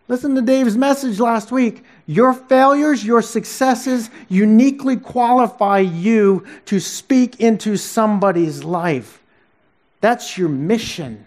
Listen 0.08 0.34
to 0.34 0.42
Dave's 0.42 0.76
message 0.76 1.18
last 1.18 1.50
week. 1.50 1.82
Your 2.06 2.34
failures, 2.34 3.02
your 3.02 3.22
successes 3.22 4.10
uniquely 4.28 4.98
qualify 4.98 5.78
you 5.78 6.44
to 6.66 6.78
speak 6.78 7.40
into 7.40 7.78
somebody's 7.78 8.62
life. 8.62 9.22
That's 10.02 10.36
your 10.36 10.50
mission 10.50 11.24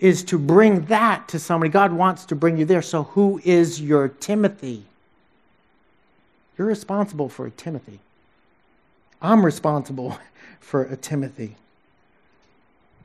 is 0.00 0.24
to 0.24 0.38
bring 0.38 0.86
that 0.86 1.28
to 1.28 1.38
somebody. 1.38 1.70
God 1.70 1.92
wants 1.92 2.24
to 2.26 2.34
bring 2.34 2.56
you 2.56 2.64
there. 2.64 2.80
So, 2.80 3.02
who 3.02 3.38
is 3.44 3.80
your 3.80 4.08
Timothy? 4.08 4.84
You're 6.56 6.66
responsible 6.66 7.28
for 7.28 7.46
a 7.46 7.50
Timothy. 7.50 8.00
I'm 9.20 9.44
responsible 9.44 10.18
for 10.60 10.82
a 10.82 10.96
Timothy. 10.96 11.56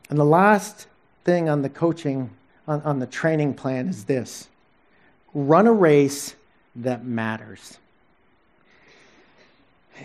And 0.09 0.19
the 0.19 0.25
last 0.25 0.87
thing 1.23 1.49
on 1.49 1.61
the 1.61 1.69
coaching, 1.69 2.31
on, 2.67 2.81
on 2.81 2.99
the 2.99 3.07
training 3.07 3.53
plan 3.53 3.87
is 3.87 4.05
this 4.05 4.47
run 5.33 5.67
a 5.67 5.71
race 5.71 6.35
that 6.75 7.05
matters. 7.05 7.77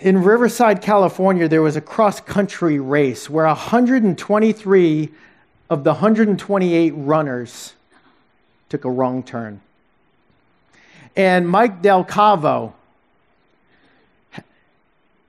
In 0.01 0.23
Riverside, 0.23 0.83
California, 0.83 1.49
there 1.49 1.63
was 1.63 1.75
a 1.75 1.81
cross 1.81 2.21
country 2.21 2.79
race 2.79 3.31
where 3.31 3.47
123 3.47 5.09
of 5.71 5.85
the 5.85 5.91
128 5.91 6.91
runners 6.91 7.75
took 8.69 8.85
a 8.85 8.91
wrong 8.91 9.23
turn. 9.23 9.61
And 11.17 11.49
Mike 11.49 11.83
Delcavo 11.83 12.75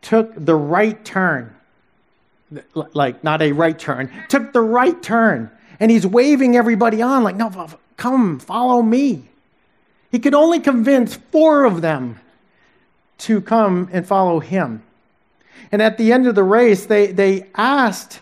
took 0.02 0.34
the 0.36 0.56
right 0.56 1.04
turn, 1.04 1.56
like 2.94 3.24
not 3.24 3.42
a 3.42 3.52
right 3.52 3.78
turn, 3.78 4.12
took 4.30 4.54
the 4.54 4.62
right 4.62 5.02
turn. 5.02 5.52
And 5.80 5.92
he's 5.92 6.08
waving 6.08 6.56
everybody 6.56 7.02
on, 7.02 7.24
like, 7.24 7.36
no, 7.36 7.70
come, 7.98 8.40
follow 8.40 8.82
me. 8.82 9.30
He 10.12 10.20
could 10.20 10.34
only 10.34 10.60
convince 10.60 11.16
four 11.16 11.66
of 11.66 11.82
them 11.82 12.20
to 13.20 13.42
come 13.42 13.90
and 13.92 14.08
follow 14.08 14.40
him. 14.40 14.84
And 15.72 15.82
at 15.82 15.98
the 15.98 16.12
end 16.12 16.28
of 16.28 16.36
the 16.36 16.44
race, 16.44 16.86
they, 16.86 17.08
they 17.12 17.48
asked 17.56 18.22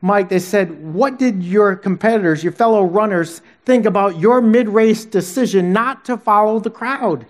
Mike, 0.00 0.28
they 0.28 0.38
said, 0.38 0.94
What 0.94 1.18
did 1.18 1.42
your 1.42 1.74
competitors, 1.74 2.44
your 2.44 2.52
fellow 2.52 2.84
runners, 2.84 3.40
think 3.64 3.86
about 3.86 4.18
your 4.18 4.40
mid 4.40 4.68
race 4.68 5.04
decision 5.04 5.72
not 5.72 6.04
to 6.04 6.16
follow 6.16 6.60
the 6.60 6.70
crowd? 6.70 7.26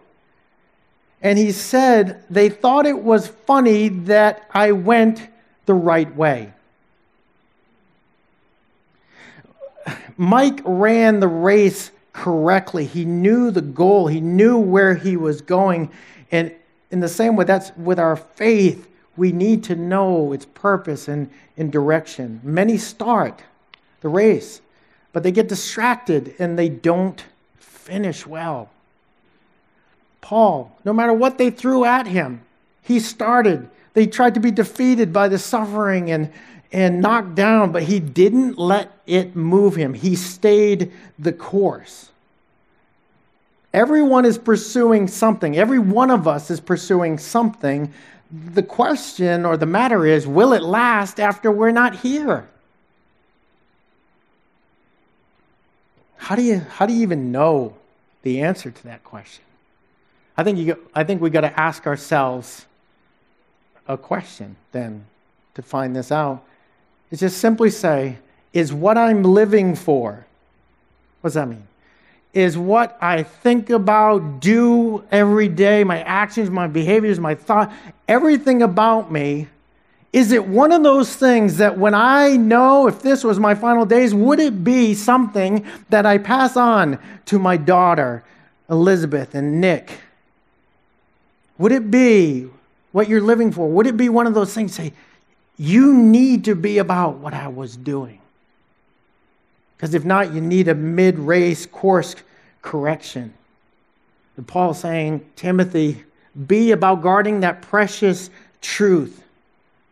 And 1.23 1.39
he 1.39 1.53
said, 1.53 2.23
They 2.31 2.49
thought 2.49 2.87
it 2.87 3.03
was 3.03 3.29
funny 3.29 3.89
that 3.89 4.49
I 4.53 4.73
went 4.73 5.29
the 5.67 5.75
right 5.75 6.15
way. 6.15 6.53
Mike 10.17 10.61
ran 10.65 11.21
the 11.21 11.29
race 11.29 11.91
correctly. 12.13 12.87
He 12.87 13.05
knew 13.05 13.51
the 13.51 13.61
goal, 13.61 14.07
he 14.07 14.21
knew 14.21 14.59
where 14.59 14.95
he 14.95 15.17
was 15.17 15.41
going. 15.41 15.91
And 16.31 16.53
in 16.91 17.01
the 17.01 17.09
same 17.09 17.37
way, 17.37 17.45
that's 17.45 17.73
with 17.77 17.99
our 17.99 18.17
faith. 18.17 18.89
We 19.17 19.33
need 19.33 19.65
to 19.65 19.77
know 19.77 20.33
its 20.33 20.45
purpose 20.45 21.09
and, 21.09 21.31
and 21.57 21.73
direction. 21.73 22.41
Many 22.43 22.79
start 22.79 23.43
the 24.01 24.09
race, 24.09 24.61
but 25.13 25.23
they 25.23 25.33
get 25.33 25.49
distracted 25.49 26.35
and 26.39 26.59
they 26.59 26.69
don't 26.69 27.25
finish 27.59 28.27
well. 28.27 28.71
Paul, 30.27 30.77
no 30.85 30.93
matter 30.93 31.13
what 31.13 31.39
they 31.39 31.51
threw 31.51 31.85
at 31.85 32.09
him, 32.09 32.41
he 32.83 32.99
started. 32.99 33.71
They 33.95 34.09
tried 34.09 34.35
to 34.35 34.41
be 34.41 34.51
defeated 34.51 35.13
by 35.13 35.29
the 35.29 35.39
suffering 35.39 36.11
and, 36.11 36.33
and 36.73 37.01
knocked 37.01 37.37
down, 37.37 37.71
but 37.71 37.85
he 37.85 38.01
didn't 38.01 38.59
let 38.59 38.91
it 39.07 39.37
move 39.37 39.77
him. 39.77 39.95
He 39.95 40.17
stayed 40.17 40.91
the 41.17 41.33
course. 41.33 42.11
Everyone 43.73 44.25
is 44.25 44.37
pursuing 44.37 45.07
something. 45.07 45.57
Every 45.57 45.79
one 45.79 46.11
of 46.11 46.27
us 46.27 46.51
is 46.51 46.59
pursuing 46.59 47.19
something. 47.19 47.93
The 48.33 48.65
question 48.65 49.45
or 49.45 49.57
the 49.57 49.65
matter 49.65 50.05
is 50.05 50.27
will 50.27 50.53
it 50.55 50.63
last 50.65 51.21
after 51.21 51.53
we're 51.53 51.71
not 51.71 52.01
here? 52.01 52.49
How 56.17 56.35
do 56.35 56.43
you, 56.43 56.59
how 56.59 56.87
do 56.87 56.95
you 56.95 57.03
even 57.03 57.31
know 57.31 57.77
the 58.23 58.41
answer 58.41 58.73
to 58.73 58.83
that 58.83 59.05
question? 59.05 59.46
I 60.37 60.45
think, 60.45 60.59
you, 60.59 60.89
I 60.95 61.05
think 61.05 61.21
we 61.21 61.31
got 61.31 61.43
to 61.43 61.61
ask 61.61 61.87
ourselves 61.87 62.67
a 63.89 63.97
question 63.97 64.57
then 64.73 65.07
to 65.55 65.63
find 65.63 65.97
this 65.97 66.13
out. 66.13 66.45
Is 67.11 67.21
just 67.21 67.39
simply 67.39 67.71
say, 67.71 68.19
is 68.53 68.73
what 68.73 68.99
I'm 68.99 69.23
living 69.23 69.75
for, 69.75 70.27
what 71.21 71.29
does 71.29 71.35
that 71.35 71.49
mean? 71.49 71.67
is 72.37 72.59
what 72.59 72.99
I 73.01 73.23
think 73.23 73.71
about, 73.71 74.41
do 74.41 75.03
every 75.11 75.49
day, 75.49 75.85
my 75.85 76.03
actions, 76.03 76.51
my 76.51 76.67
behaviors, 76.67 77.19
my 77.19 77.35
thought, 77.35 77.73
everything 78.07 78.61
about 78.61 79.11
me. 79.11 79.49
Is 80.13 80.33
it 80.33 80.47
one 80.47 80.71
of 80.71 80.83
those 80.83 81.17
things 81.17 81.57
that 81.57 81.79
when 81.79 81.95
I 81.95 82.37
know 82.37 82.89
if 82.89 83.01
this 83.01 83.25
was 83.25 83.41
my 83.41 83.55
final 83.55 83.87
days, 83.87 84.13
would 84.13 84.39
it 84.39 84.63
be 84.63 84.93
something 84.93 85.65
that 85.89 86.05
I 86.05 86.19
pass 86.19 86.59
on 86.59 86.99
to 87.25 87.39
my 87.39 87.57
daughter, 87.57 88.23
Elizabeth 88.69 89.35
and 89.35 89.59
Nick? 89.59 90.01
Would 91.59 91.73
it 91.73 91.91
be 91.91 92.49
what 92.93 93.09
you're 93.09 93.21
living 93.21 93.53
for? 93.53 93.69
Would 93.69 93.87
it 93.87 93.97
be 93.97 94.09
one 94.09 94.27
of 94.27 94.35
those 94.35 94.53
things 94.53 94.75
say, 94.75 94.93
you 95.57 95.95
need 95.95 96.45
to 96.45 96.55
be 96.55 96.79
about 96.79 97.17
what 97.17 97.35
I 97.35 97.49
was 97.49 97.77
doing? 97.77 98.21
Because 99.77 99.95
if 99.95 100.05
not, 100.05 100.33
you 100.33 100.41
need 100.41 100.69
a 100.69 100.75
mid 100.75 101.19
race 101.19 101.67
course 101.67 102.15
correction. 102.63 103.35
And 104.37 104.47
Paul's 104.47 104.81
saying, 104.81 105.25
Timothy, 105.37 106.05
be 106.47 106.73
about 106.73 107.03
guarding 107.03 107.41
that 107.41 107.63
precious 107.63 108.31
truth 108.61 109.23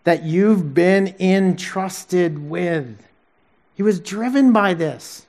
that 0.05 0.23
you've 0.23 0.75
been 0.75 1.15
entrusted 1.19 2.51
with. 2.51 3.07
He 3.75 3.83
was 3.83 4.01
driven 4.01 4.53
by 4.53 4.75
this. 4.75 5.27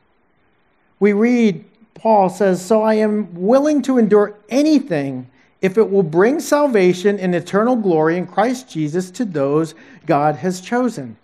We 0.99 1.13
read, 1.13 1.63
Paul 1.93 2.29
says, 2.29 2.63
So 2.63 2.81
I 2.81 2.95
am 2.95 3.33
willing 3.33 3.81
to 3.83 3.97
endure 3.97 4.37
anything 4.49 5.27
if 5.65 5.77
it 5.77 5.89
will 5.89 6.03
bring 6.03 6.39
salvation 6.39 7.19
and 7.19 7.33
eternal 7.33 7.75
glory 7.75 8.17
in 8.17 8.27
Christ 8.27 8.69
Jesus 8.69 9.11
to 9.11 9.25
those 9.25 9.73
God 10.05 10.35
has 10.35 10.61
chosen. 10.61 11.17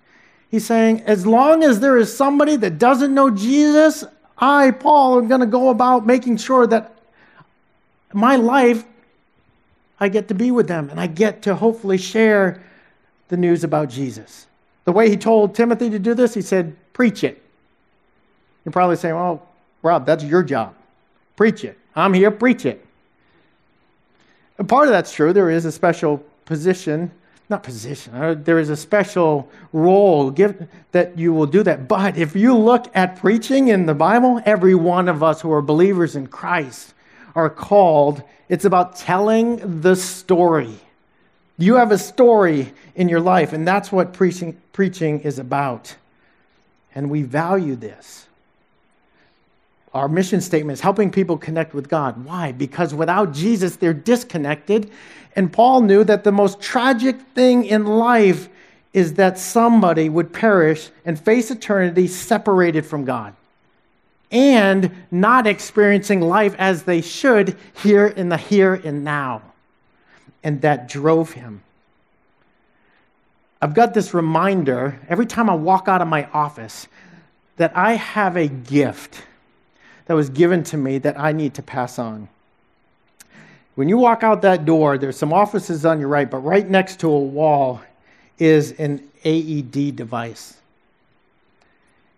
He's 0.49 0.65
saying, 0.65 1.01
as 1.01 1.25
long 1.25 1.63
as 1.63 1.79
there 1.79 1.97
is 1.97 2.15
somebody 2.15 2.55
that 2.57 2.77
doesn't 2.77 3.13
know 3.13 3.29
Jesus, 3.29 4.03
I, 4.37 4.71
Paul, 4.71 5.19
am 5.19 5.27
going 5.27 5.41
to 5.41 5.47
go 5.47 5.69
about 5.69 6.05
making 6.05 6.37
sure 6.37 6.67
that 6.67 6.93
my 8.11 8.35
life, 8.35 8.83
I 9.99 10.09
get 10.09 10.27
to 10.29 10.33
be 10.33 10.51
with 10.51 10.67
them 10.67 10.89
and 10.89 10.99
I 10.99 11.07
get 11.07 11.43
to 11.43 11.55
hopefully 11.55 11.97
share 11.97 12.61
the 13.29 13.37
news 13.37 13.63
about 13.63 13.89
Jesus. 13.89 14.47
The 14.83 14.91
way 14.91 15.09
he 15.09 15.15
told 15.15 15.55
Timothy 15.55 15.89
to 15.91 15.99
do 15.99 16.13
this, 16.13 16.33
he 16.33 16.41
said, 16.41 16.75
preach 16.91 17.23
it. 17.23 17.41
You're 18.65 18.73
probably 18.73 18.95
saying, 18.95 19.15
well, 19.15 19.47
Rob, 19.83 20.05
that's 20.05 20.23
your 20.23 20.43
job. 20.43 20.73
Preach 21.35 21.63
it. 21.63 21.77
I'm 21.95 22.13
here, 22.13 22.31
preach 22.31 22.65
it. 22.65 22.85
And 24.61 24.69
part 24.69 24.87
of 24.87 24.91
that's 24.91 25.11
true. 25.11 25.33
There 25.33 25.49
is 25.49 25.65
a 25.65 25.71
special 25.71 26.23
position 26.45 27.09
not 27.49 27.63
position. 27.63 28.15
Uh, 28.15 28.33
there 28.33 28.59
is 28.59 28.69
a 28.69 28.77
special 28.77 29.49
role 29.73 30.31
give, 30.31 30.69
that 30.93 31.17
you 31.17 31.33
will 31.33 31.47
do 31.47 31.61
that. 31.63 31.87
But 31.87 32.15
if 32.15 32.35
you 32.35 32.55
look 32.55 32.85
at 32.95 33.17
preaching 33.17 33.67
in 33.67 33.87
the 33.87 33.93
Bible, 33.93 34.39
every 34.45 34.73
one 34.73 35.09
of 35.09 35.21
us 35.21 35.41
who 35.41 35.51
are 35.51 35.61
believers 35.61 36.15
in 36.15 36.27
Christ 36.27 36.93
are 37.35 37.49
called. 37.49 38.23
It's 38.47 38.63
about 38.63 38.95
telling 38.95 39.81
the 39.81 39.97
story. 39.97 40.79
You 41.57 41.75
have 41.75 41.91
a 41.91 41.97
story 41.97 42.71
in 42.95 43.09
your 43.09 43.19
life, 43.19 43.51
and 43.51 43.67
that's 43.67 43.91
what 43.91 44.13
preaching, 44.13 44.55
preaching 44.71 45.19
is 45.19 45.37
about. 45.37 45.97
And 46.95 47.09
we 47.09 47.23
value 47.23 47.75
this. 47.75 48.27
Our 49.93 50.07
mission 50.07 50.39
statement 50.41 50.77
is 50.77 50.81
helping 50.81 51.11
people 51.11 51.37
connect 51.37 51.73
with 51.73 51.89
God. 51.89 52.25
Why? 52.25 52.53
Because 52.53 52.93
without 52.93 53.33
Jesus, 53.33 53.75
they're 53.75 53.93
disconnected 53.93 54.89
and 55.35 55.51
Paul 55.51 55.81
knew 55.81 56.03
that 56.03 56.23
the 56.23 56.31
most 56.31 56.59
tragic 56.59 57.19
thing 57.33 57.65
in 57.65 57.85
life 57.85 58.49
is 58.93 59.13
that 59.13 59.37
somebody 59.37 60.09
would 60.09 60.33
perish 60.33 60.89
and 61.05 61.19
face 61.19 61.49
eternity 61.49 62.07
separated 62.07 62.85
from 62.85 63.05
God 63.05 63.33
and 64.29 64.91
not 65.09 65.47
experiencing 65.47 66.21
life 66.21 66.55
as 66.57 66.83
they 66.83 67.01
should 67.01 67.57
here 67.81 68.07
in 68.07 68.29
the 68.29 68.37
here 68.37 68.73
and 68.73 69.03
now. 69.03 69.41
And 70.43 70.61
that 70.61 70.89
drove 70.89 71.31
him. 71.31 71.61
I've 73.61 73.73
got 73.73 73.93
this 73.93 74.13
reminder 74.13 74.99
every 75.07 75.27
time 75.27 75.49
I 75.49 75.53
walk 75.53 75.87
out 75.87 76.01
of 76.01 76.07
my 76.07 76.25
office 76.33 76.87
that 77.57 77.77
I 77.77 77.93
have 77.93 78.35
a 78.35 78.47
gift 78.47 79.21
that 80.11 80.15
was 80.15 80.29
given 80.29 80.61
to 80.61 80.75
me 80.75 80.97
that 80.97 81.17
I 81.17 81.31
need 81.31 81.53
to 81.53 81.61
pass 81.61 81.97
on. 81.97 82.27
When 83.75 83.87
you 83.87 83.97
walk 83.97 84.23
out 84.23 84.41
that 84.41 84.65
door, 84.65 84.97
there's 84.97 85.15
some 85.15 85.31
offices 85.31 85.85
on 85.85 86.01
your 86.01 86.09
right, 86.09 86.29
but 86.29 86.39
right 86.39 86.69
next 86.69 86.99
to 86.99 87.09
a 87.09 87.17
wall 87.17 87.79
is 88.37 88.73
an 88.73 89.09
AED 89.23 89.95
device. 89.95 90.57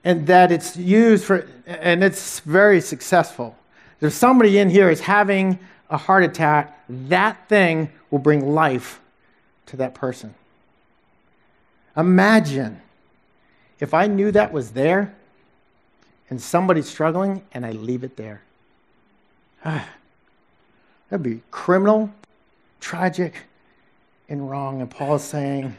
And 0.03 0.25
that 0.25 0.51
it's 0.51 0.75
used 0.75 1.23
for, 1.23 1.47
and 1.67 2.03
it's 2.03 2.39
very 2.39 2.81
successful. 2.81 3.55
There's 3.99 4.15
somebody 4.15 4.57
in 4.57 4.71
here 4.71 4.89
is 4.89 5.01
having 5.01 5.59
a 5.91 5.97
heart 5.97 6.23
attack, 6.23 6.83
that 6.89 7.47
thing 7.47 7.91
will 8.09 8.17
bring 8.17 8.55
life 8.55 9.01
to 9.67 9.77
that 9.77 9.93
person. 9.93 10.33
Imagine 11.95 12.81
if 13.79 13.93
I 13.93 14.07
knew 14.07 14.31
that 14.31 14.51
was 14.51 14.71
there 14.71 15.13
and 16.29 16.41
somebody's 16.41 16.89
struggling 16.89 17.43
and 17.53 17.65
I 17.65 17.71
leave 17.71 18.03
it 18.03 18.17
there. 18.17 18.41
That'd 19.63 19.85
be 21.23 21.41
criminal, 21.51 22.11
tragic, 22.79 23.43
and 24.29 24.49
wrong. 24.49 24.81
And 24.81 24.89
Paul's 24.89 25.23
saying, 25.23 25.75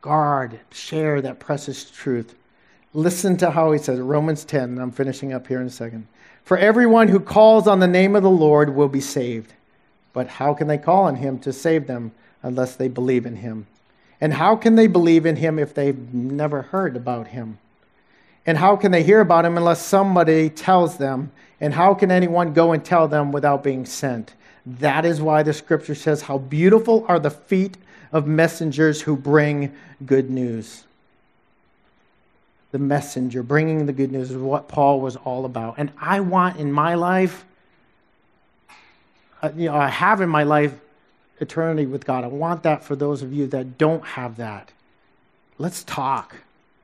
guard, 0.00 0.60
share 0.72 1.20
that 1.22 1.38
precious 1.38 1.90
truth. 1.90 2.34
Listen 2.92 3.36
to 3.36 3.50
how 3.50 3.72
he 3.72 3.78
says 3.78 4.00
Romans 4.00 4.44
10, 4.44 4.62
and 4.62 4.80
I'm 4.80 4.90
finishing 4.90 5.32
up 5.32 5.46
here 5.46 5.60
in 5.60 5.66
a 5.66 5.70
second. 5.70 6.06
For 6.42 6.58
everyone 6.58 7.08
who 7.08 7.20
calls 7.20 7.68
on 7.68 7.78
the 7.78 7.86
name 7.86 8.16
of 8.16 8.22
the 8.22 8.30
Lord 8.30 8.74
will 8.74 8.88
be 8.88 9.00
saved. 9.00 9.52
But 10.12 10.26
how 10.26 10.54
can 10.54 10.66
they 10.66 10.78
call 10.78 11.04
on 11.04 11.16
him 11.16 11.38
to 11.40 11.52
save 11.52 11.86
them 11.86 12.12
unless 12.42 12.74
they 12.74 12.88
believe 12.88 13.26
in 13.26 13.36
him? 13.36 13.66
And 14.20 14.34
how 14.34 14.56
can 14.56 14.74
they 14.74 14.86
believe 14.86 15.24
in 15.24 15.36
him 15.36 15.58
if 15.58 15.72
they've 15.72 16.12
never 16.12 16.62
heard 16.62 16.96
about 16.96 17.28
him? 17.28 17.58
And 18.50 18.58
how 18.58 18.74
can 18.74 18.90
they 18.90 19.04
hear 19.04 19.20
about 19.20 19.44
him 19.44 19.56
unless 19.56 19.80
somebody 19.80 20.50
tells 20.50 20.96
them? 20.96 21.30
And 21.60 21.72
how 21.72 21.94
can 21.94 22.10
anyone 22.10 22.52
go 22.52 22.72
and 22.72 22.84
tell 22.84 23.06
them 23.06 23.30
without 23.30 23.62
being 23.62 23.86
sent? 23.86 24.34
That 24.66 25.04
is 25.04 25.22
why 25.22 25.44
the 25.44 25.52
scripture 25.52 25.94
says, 25.94 26.22
How 26.22 26.38
beautiful 26.38 27.04
are 27.06 27.20
the 27.20 27.30
feet 27.30 27.76
of 28.10 28.26
messengers 28.26 29.02
who 29.02 29.14
bring 29.14 29.72
good 30.04 30.30
news. 30.30 30.82
The 32.72 32.80
messenger 32.80 33.44
bringing 33.44 33.86
the 33.86 33.92
good 33.92 34.10
news 34.10 34.32
is 34.32 34.36
what 34.36 34.66
Paul 34.66 35.00
was 35.00 35.14
all 35.14 35.44
about. 35.44 35.76
And 35.78 35.92
I 36.00 36.18
want 36.18 36.56
in 36.56 36.72
my 36.72 36.96
life, 36.96 37.44
uh, 39.42 39.52
you 39.54 39.66
know, 39.66 39.76
I 39.76 39.90
have 39.90 40.20
in 40.20 40.28
my 40.28 40.42
life 40.42 40.74
eternity 41.38 41.86
with 41.86 42.04
God. 42.04 42.24
I 42.24 42.26
want 42.26 42.64
that 42.64 42.82
for 42.82 42.96
those 42.96 43.22
of 43.22 43.32
you 43.32 43.46
that 43.46 43.78
don't 43.78 44.04
have 44.04 44.38
that. 44.38 44.72
Let's 45.56 45.84
talk. 45.84 46.38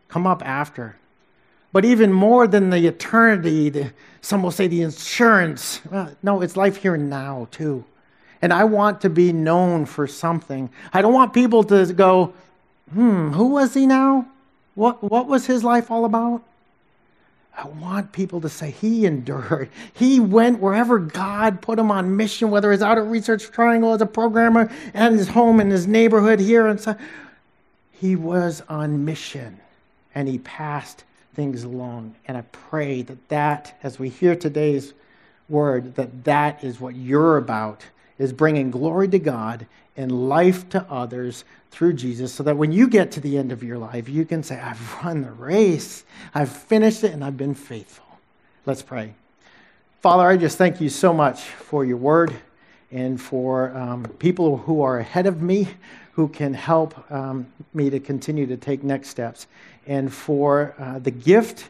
Come 0.06 0.28
up 0.28 0.46
after. 0.46 0.94
But 1.76 1.84
even 1.84 2.10
more 2.10 2.46
than 2.46 2.70
the 2.70 2.86
eternity, 2.86 3.68
the, 3.68 3.92
some 4.22 4.42
will 4.42 4.50
say 4.50 4.66
the 4.66 4.80
insurance. 4.80 5.82
Uh, 5.92 6.08
no, 6.22 6.40
it's 6.40 6.56
life 6.56 6.78
here 6.78 6.94
and 6.94 7.10
now, 7.10 7.48
too. 7.50 7.84
And 8.40 8.50
I 8.50 8.64
want 8.64 9.02
to 9.02 9.10
be 9.10 9.30
known 9.30 9.84
for 9.84 10.06
something. 10.06 10.70
I 10.94 11.02
don't 11.02 11.12
want 11.12 11.34
people 11.34 11.62
to 11.64 11.92
go, 11.92 12.32
hmm, 12.94 13.30
who 13.32 13.48
was 13.48 13.74
he 13.74 13.84
now? 13.84 14.26
What, 14.74 15.04
what 15.04 15.26
was 15.26 15.44
his 15.44 15.62
life 15.62 15.90
all 15.90 16.06
about? 16.06 16.42
I 17.54 17.66
want 17.66 18.10
people 18.10 18.40
to 18.40 18.48
say 18.48 18.70
he 18.70 19.04
endured. 19.04 19.68
He 19.92 20.18
went 20.18 20.60
wherever 20.60 20.98
God 20.98 21.60
put 21.60 21.78
him 21.78 21.90
on 21.90 22.16
mission, 22.16 22.50
whether 22.50 22.72
it's 22.72 22.82
out 22.82 22.96
at 22.96 23.04
Research 23.04 23.50
Triangle 23.50 23.92
as 23.92 24.00
a 24.00 24.06
programmer 24.06 24.72
and 24.94 25.14
his 25.14 25.28
home 25.28 25.60
in 25.60 25.68
his 25.68 25.86
neighborhood 25.86 26.40
here. 26.40 26.68
And 26.68 26.80
so 26.80 26.96
he 27.92 28.16
was 28.16 28.62
on 28.66 29.04
mission 29.04 29.60
and 30.14 30.26
he 30.26 30.38
passed 30.38 31.04
things 31.36 31.62
along. 31.62 32.16
And 32.26 32.36
I 32.36 32.42
pray 32.50 33.02
that 33.02 33.28
that, 33.28 33.78
as 33.82 33.98
we 33.98 34.08
hear 34.08 34.34
today's 34.34 34.94
word, 35.48 35.94
that 35.94 36.24
that 36.24 36.64
is 36.64 36.80
what 36.80 36.96
you're 36.96 37.36
about, 37.36 37.84
is 38.18 38.32
bringing 38.32 38.70
glory 38.70 39.06
to 39.08 39.18
God 39.18 39.66
and 39.96 40.28
life 40.28 40.68
to 40.70 40.84
others 40.90 41.44
through 41.70 41.92
Jesus 41.92 42.32
so 42.32 42.42
that 42.42 42.56
when 42.56 42.72
you 42.72 42.88
get 42.88 43.12
to 43.12 43.20
the 43.20 43.36
end 43.36 43.52
of 43.52 43.62
your 43.62 43.76
life, 43.76 44.08
you 44.08 44.24
can 44.24 44.42
say, 44.42 44.58
I've 44.58 45.04
run 45.04 45.22
the 45.22 45.30
race, 45.30 46.04
I've 46.34 46.50
finished 46.50 47.04
it, 47.04 47.12
and 47.12 47.22
I've 47.22 47.36
been 47.36 47.54
faithful. 47.54 48.06
Let's 48.64 48.82
pray. 48.82 49.14
Father, 50.00 50.26
I 50.26 50.36
just 50.36 50.56
thank 50.56 50.80
you 50.80 50.88
so 50.88 51.12
much 51.12 51.42
for 51.42 51.84
your 51.84 51.98
word 51.98 52.34
and 52.90 53.20
for 53.20 53.76
um, 53.76 54.04
people 54.18 54.56
who 54.56 54.80
are 54.80 54.98
ahead 54.98 55.26
of 55.26 55.42
me 55.42 55.68
who 56.16 56.28
can 56.28 56.54
help 56.54 57.10
um, 57.12 57.46
me 57.74 57.90
to 57.90 58.00
continue 58.00 58.46
to 58.46 58.56
take 58.56 58.82
next 58.82 59.10
steps, 59.10 59.46
and 59.86 60.12
for 60.12 60.74
uh, 60.78 60.98
the 60.98 61.10
gift 61.10 61.68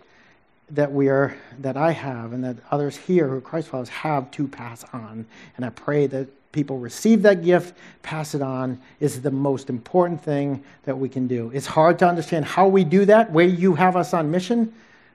that 0.71 0.91
we 0.91 1.09
are 1.09 1.37
that 1.59 1.77
I 1.77 1.91
have 1.91 2.33
and 2.33 2.43
that 2.45 2.57
others 2.71 2.97
here 2.97 3.29
who 3.29 3.41
Christ 3.41 3.69
followers 3.69 3.89
have 3.89 4.31
to 4.33 4.49
pass 4.49 4.85
on. 4.93 5.27
And 5.57 5.67
I 5.67 5.71
pray 5.71 6.07
that 6.09 6.29
people 6.53 6.79
receive 6.79 7.23
that 7.23 7.45
gift, 7.45 7.75
pass 8.03 8.35
it 8.35 8.43
on, 8.43 8.81
is 9.01 9.21
the 9.21 9.31
most 9.31 9.69
important 9.69 10.23
thing 10.23 10.65
that 10.85 10.97
we 10.97 11.09
can 11.09 11.27
do. 11.27 11.51
It's 11.53 11.67
hard 11.67 11.99
to 11.99 12.09
understand 12.09 12.45
how 12.45 12.67
we 12.69 12.85
do 12.85 13.05
that, 13.05 13.31
where 13.31 13.47
you 13.47 13.75
have 13.75 13.97
us 13.97 14.15
on 14.15 14.31
mission, 14.31 14.73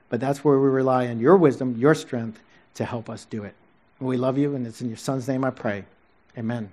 but 0.08 0.20
that's 0.20 0.44
where 0.44 0.58
we 0.58 0.68
rely 0.68 1.08
on 1.08 1.18
your 1.18 1.36
wisdom, 1.36 1.76
your 1.78 1.94
strength 1.94 2.38
to 2.74 2.84
help 2.84 3.10
us 3.10 3.24
do 3.24 3.44
it. 3.44 3.54
We 3.98 4.16
love 4.16 4.36
you, 4.38 4.54
and 4.54 4.66
it's 4.66 4.80
in 4.80 4.88
your 4.88 4.96
son's 4.96 5.26
name 5.26 5.44
I 5.44 5.50
pray. 5.50 5.84
Amen. 6.36 6.70